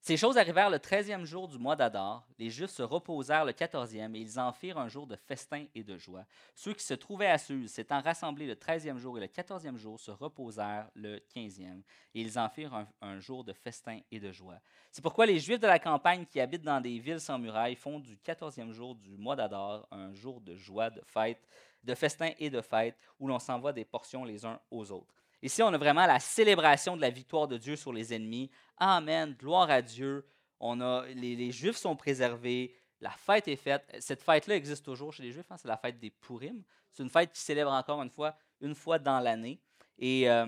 [0.00, 2.26] Ces choses arrivèrent le treizième jour du mois d'Adar.
[2.38, 5.82] Les Juifs se reposèrent le quatorzième et ils en firent un jour de festin et
[5.82, 6.24] de joie.
[6.54, 10.00] Ceux qui se trouvaient à Suse, s'étant rassemblés le treizième jour et le quatorzième jour,
[10.00, 11.82] se reposèrent le quinzième
[12.14, 14.60] et ils en firent un, jour de festin et de joie.
[14.92, 17.98] C'est pourquoi les Juifs de la campagne qui habitent dans des villes sans murailles font
[17.98, 21.46] du quatorzième jour du mois d'Adar un jour de joie, de fête,
[21.84, 25.18] de festin et de fête, où l'on s'envoie des portions les uns aux autres.
[25.40, 28.50] Ici, on a vraiment la célébration de la victoire de Dieu sur les ennemis.
[28.76, 30.26] Amen, gloire à Dieu.
[30.58, 33.84] On a, les, Juifs sont préservés, la fête est faite.
[34.00, 36.64] Cette fête-là existe toujours chez les Juifs, hein, c'est la fête des Purim.
[36.90, 39.60] C'est une fête qui célèbre encore une fois, une fois dans l'année.
[39.98, 40.46] Et euh,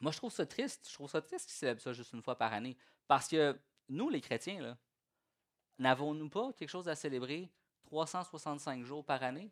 [0.00, 0.86] moi, je trouve ça triste.
[0.88, 2.76] Je trouve ça triste qu'ils célèbrent ça juste une fois par année.
[3.08, 4.76] Parce que nous, les chrétiens,
[5.78, 7.50] n'avons-nous pas quelque chose à célébrer
[7.86, 9.50] 365 jours par année?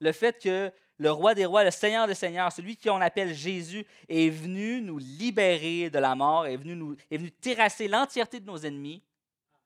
[0.00, 3.86] Le fait que le roi des rois, le Seigneur des seigneurs, celui qu'on appelle Jésus,
[4.06, 6.94] est venu nous libérer de la mort, est venu, nous,
[7.40, 9.02] terrasser l'entièreté de nos ennemis,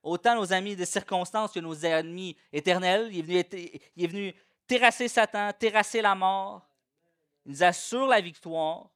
[0.01, 3.09] autant nos amis de circonstances que nos ennemis éternels.
[3.13, 6.63] Il est venu, il est venu terrasser Satan, terrasser la mort.
[7.45, 8.89] Il nous assure la victoire.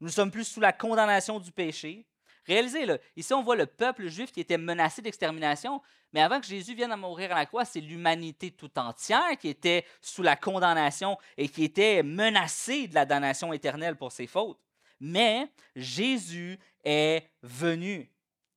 [0.00, 2.06] Nous ne sommes plus sous la condamnation du péché.
[2.46, 5.82] Réalisez, le ici on voit le peuple juif qui était menacé d'extermination,
[6.12, 9.48] mais avant que Jésus vienne à mourir à la croix, c'est l'humanité tout entière qui
[9.48, 14.60] était sous la condamnation et qui était menacée de la damnation éternelle pour ses fautes.
[15.00, 18.10] Mais Jésus est venu.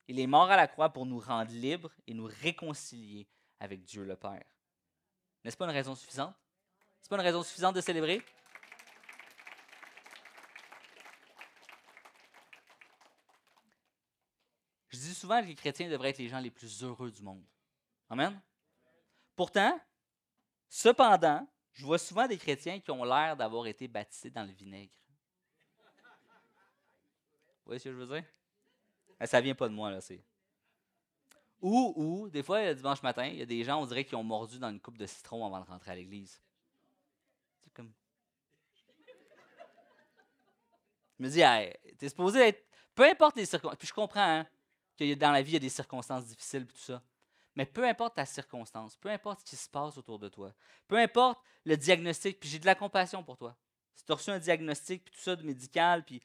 [0.08, 3.28] Il est mort à la croix pour nous rendre libres et nous réconcilier
[3.60, 4.44] avec Dieu le Père.
[5.44, 6.36] N'est-ce pas une raison suffisante?
[7.00, 8.22] N'est-ce pas une raison suffisante de célébrer?
[14.90, 17.44] Je dis souvent que les chrétiens devraient être les gens les plus heureux du monde.
[18.10, 18.42] Amen.
[19.36, 19.80] Pourtant,
[20.68, 24.92] cependant, je vois souvent des chrétiens qui ont l'air d'avoir été baptisés dans le vinaigre.
[27.64, 28.26] Vous voyez ce que je veux dire?
[29.28, 30.02] Ça vient pas de moi, là.
[30.02, 30.24] C'est...
[31.62, 34.16] Ou, ou, des fois, le dimanche matin, il y a des gens, on dirait, qui
[34.16, 36.42] ont mordu dans une coupe de citron avant de rentrer à l'église.
[37.64, 37.92] C'est comme.
[41.20, 42.66] Je me dis, hey, t'es supposé être.
[42.96, 43.78] Peu importe les circonstances.
[43.78, 44.48] Puis je comprends, hein
[45.16, 47.02] dans la vie, il y a des circonstances difficiles et tout ça.
[47.56, 50.54] Mais peu importe ta circonstance, peu importe ce qui se passe autour de toi,
[50.88, 53.58] peu importe le diagnostic, puis j'ai de la compassion pour toi.
[53.96, 56.22] Si tu as reçu un diagnostic, puis tout ça de médical, puis.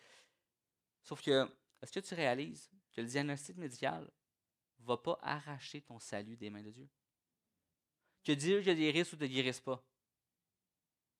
[1.02, 1.50] Sauf que,
[1.82, 4.10] est-ce que tu réalises que le diagnostic médical
[4.78, 6.88] ne va pas arracher ton salut des mains de Dieu?
[8.22, 9.84] Que Dieu te guérisse ou te guérisse pas,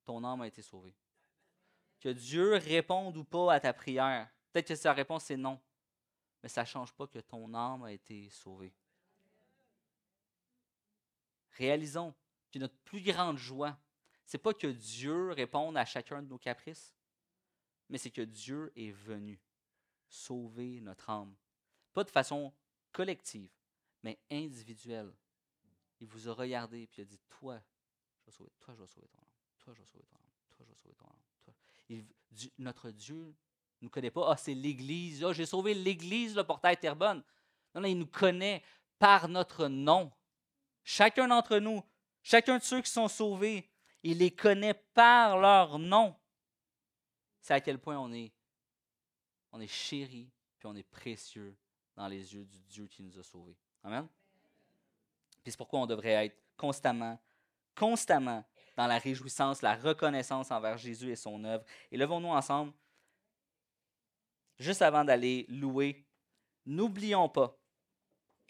[0.05, 0.95] ton âme a été sauvée.
[2.01, 4.31] Que Dieu réponde ou pas à ta prière.
[4.53, 5.61] Peut-être que sa réponse est non
[6.45, 8.75] mais ça ne change pas que ton âme a été sauvée.
[11.53, 12.15] Réalisons
[12.51, 13.79] que notre plus grande joie,
[14.27, 16.93] ce n'est pas que Dieu réponde à chacun de nos caprices,
[17.89, 19.41] mais c'est que Dieu est venu
[20.07, 21.35] sauver notre âme.
[21.95, 22.53] Pas de façon
[22.93, 23.57] collective,
[24.03, 25.15] mais individuelle.
[25.99, 27.59] Il vous a regardé et a dit Toi,
[28.19, 29.29] je vais sauver, toi, je vais sauver ton âme.
[29.61, 30.31] Toi, je vais sauver ton âme.
[30.51, 32.51] Toi, je vais sauver ton âme.
[32.59, 33.35] Notre Dieu
[33.81, 34.33] ne nous connaît pas.
[34.33, 35.25] Ah, c'est l'Église.
[35.25, 37.23] Ah, j'ai sauvé l'Église, le portail Terrebonne.
[37.75, 38.63] Non, non, il nous connaît
[38.99, 40.11] par notre nom.
[40.83, 41.83] Chacun d'entre nous,
[42.23, 43.69] chacun de ceux qui sont sauvés,
[44.03, 46.15] il les connaît par leur nom.
[47.41, 48.33] C'est à quel point on est,
[49.53, 51.57] on est chéri, puis on est précieux
[51.97, 53.57] dans les yeux du Dieu qui nous a sauvés.
[53.83, 54.07] Amen?
[55.43, 57.19] Puis c'est pourquoi on devrait être constamment,
[57.75, 58.45] constamment
[58.77, 61.65] dans la réjouissance, la reconnaissance envers Jésus et son œuvre.
[61.91, 62.73] Et levons-nous ensemble
[64.59, 66.07] juste avant d'aller louer,
[66.67, 67.59] n'oublions pas,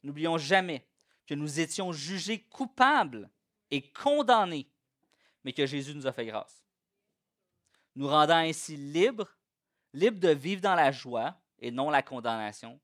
[0.02, 0.86] n'oublions jamais
[1.26, 3.30] que nous étions jugés coupables
[3.70, 4.70] et condamnés,
[5.42, 6.64] mais que Jésus nous a fait grâce.
[7.96, 9.28] Nous rendant ainsi libres,
[9.92, 12.80] libres de vivre dans la joie et non la condamnation,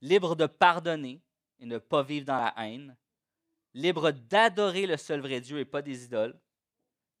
[0.00, 1.22] libres de pardonner
[1.60, 2.96] et ne pas vivre dans la haine,
[3.74, 6.38] libres d'adorer le seul vrai Dieu et pas des idoles,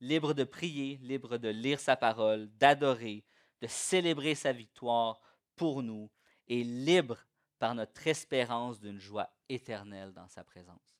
[0.00, 3.24] libres de prier, libres de lire sa parole, d'adorer,
[3.62, 5.20] de célébrer sa victoire
[5.54, 6.10] pour nous
[6.48, 7.24] et libres
[7.60, 10.98] par notre espérance d'une joie éternelle dans sa présence.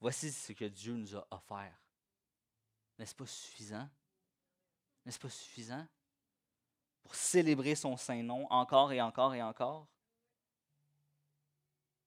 [0.00, 1.80] Voici ce que Dieu nous a offert.
[2.98, 3.88] N'est-ce pas suffisant?
[5.06, 5.86] N'est-ce pas suffisant
[7.00, 9.86] pour célébrer son saint nom encore et encore et encore?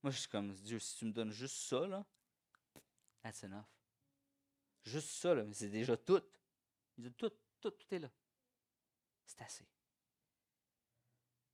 [0.03, 2.05] Moi, je suis comme Dieu, si tu me donnes juste ça, là,
[3.21, 3.63] that's enough.
[4.83, 6.21] Juste ça, là, mais c'est déjà tout.
[6.97, 7.31] Il dit tout,
[7.61, 8.09] tout, est là.
[9.25, 9.67] C'est assez.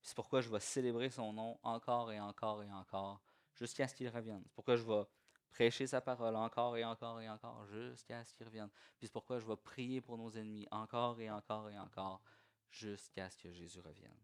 [0.02, 3.22] C'est pourquoi je vais célébrer son nom encore et encore et encore
[3.54, 4.42] jusqu'à ce qu'il revienne.
[4.46, 5.04] C'est pourquoi je vais
[5.50, 8.70] prêcher sa parole encore et encore et encore jusqu'à ce qu'il revienne.
[8.98, 12.22] Puis c'est pourquoi je vais prier pour nos ennemis encore et encore et encore
[12.70, 14.18] jusqu'à ce que Jésus revienne.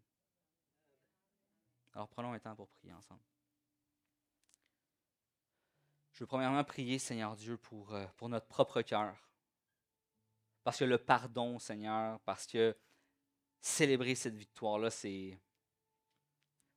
[1.92, 3.22] Alors prenons un temps pour prier ensemble.
[6.12, 9.16] Je veux premièrement prier, Seigneur Dieu, pour, euh, pour notre propre cœur.
[10.64, 12.74] Parce que le pardon, Seigneur, parce que
[13.60, 15.38] célébrer cette victoire-là, c'est,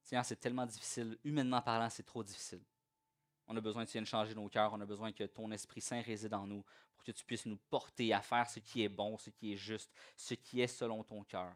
[0.03, 1.17] Seigneur, c'est tellement difficile.
[1.23, 2.61] Humainement parlant, c'est trop difficile.
[3.47, 4.73] On a besoin que tu viennes changer nos cœurs.
[4.73, 6.65] On a besoin que ton Esprit Saint réside en nous
[6.95, 9.57] pour que tu puisses nous porter à faire ce qui est bon, ce qui est
[9.57, 11.55] juste, ce qui est selon ton cœur.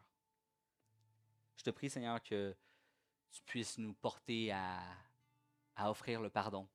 [1.58, 2.56] Je te prie, Seigneur, que
[3.30, 4.82] tu puisses nous porter à,
[5.76, 6.66] à offrir le pardon.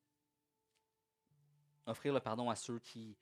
[1.86, 3.16] Offrir le pardon à ceux qui,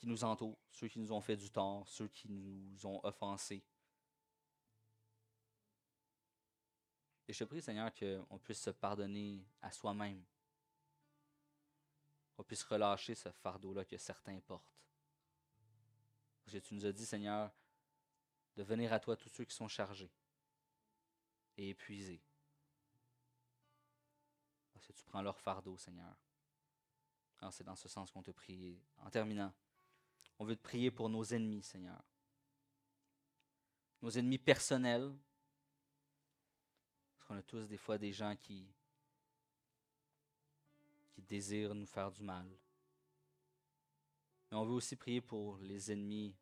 [0.00, 3.62] qui nous entourent, ceux qui nous ont fait du tort, ceux qui nous ont offensés.
[7.28, 10.24] Et je te prie, Seigneur, qu'on puisse se pardonner à soi-même.
[12.34, 14.80] Qu'on puisse relâcher ce fardeau-là que certains portent.
[16.42, 17.52] Parce que tu nous as dit, Seigneur,
[18.56, 20.10] de venir à toi tous ceux qui sont chargés
[21.58, 22.22] et épuisés.
[24.72, 26.16] Parce que tu prends leur fardeau, Seigneur.
[27.38, 28.80] Alors c'est dans ce sens qu'on te prie.
[28.96, 29.52] En terminant,
[30.40, 32.02] on veut te prier pour nos ennemis, Seigneur.
[34.00, 35.14] Nos ennemis personnels,
[37.28, 38.66] on a tous des fois des gens qui,
[41.10, 42.46] qui désirent nous faire du mal.
[44.50, 46.34] Mais on veut aussi prier pour les ennemis,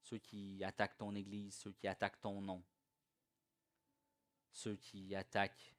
[0.00, 2.64] ceux qui attaquent ton Église, ceux qui attaquent ton nom,
[4.50, 5.76] ceux qui attaquent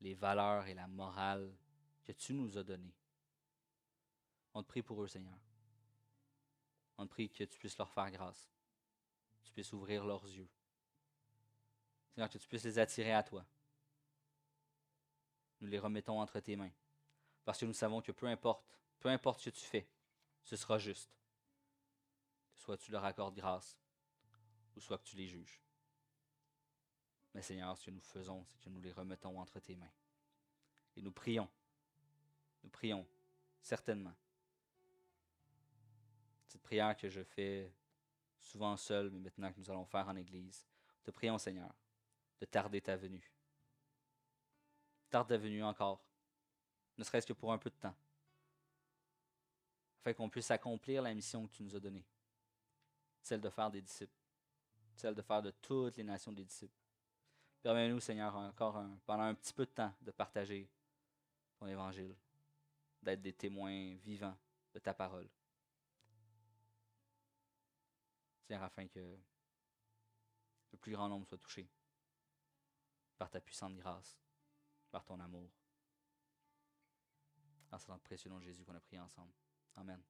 [0.00, 1.54] les valeurs et la morale
[2.02, 2.96] que tu nous as données.
[4.54, 5.38] On te prie pour eux, Seigneur.
[6.96, 8.50] On prie que tu puisses leur faire grâce,
[9.38, 10.48] que tu puisses ouvrir leurs yeux,
[12.14, 13.44] Seigneur, que tu puisses les attirer à toi.
[15.60, 16.70] Nous les remettons entre tes mains.
[17.44, 18.64] Parce que nous savons que peu importe,
[19.00, 19.88] peu importe ce que tu fais,
[20.44, 21.10] ce sera juste.
[22.54, 23.76] Soit tu leur accordes grâce,
[24.76, 25.60] ou soit que tu les juges.
[27.34, 29.92] Mais Seigneur, ce que nous faisons, c'est que nous les remettons entre tes mains.
[30.96, 31.50] Et nous prions,
[32.62, 33.04] nous prions,
[33.60, 34.14] certainement.
[36.54, 37.68] Cette prière que je fais
[38.38, 40.64] souvent seul, mais maintenant que nous allons faire en Église,
[41.02, 41.74] te prions, Seigneur,
[42.40, 43.28] de tarder ta venue.
[45.10, 46.00] Tarde ta venue encore,
[46.96, 47.96] ne serait-ce que pour un peu de temps,
[49.98, 52.06] afin qu'on puisse accomplir la mission que tu nous as donnée,
[53.20, 54.22] celle de faire des disciples,
[54.94, 56.78] celle de faire de toutes les nations des disciples.
[57.64, 60.70] Permets-nous, Seigneur, encore pendant un petit peu de temps, de partager
[61.58, 62.14] ton évangile,
[63.02, 64.38] d'être des témoins vivants
[64.72, 65.28] de ta parole.
[68.44, 69.18] Seigneur, afin que
[70.72, 71.68] le plus grand nombre soit touché
[73.16, 74.18] par ta puissante grâce,
[74.90, 75.50] par ton amour.
[77.88, 79.32] dans le précieux nom Jésus qu'on a prié ensemble.
[79.76, 80.00] Amen.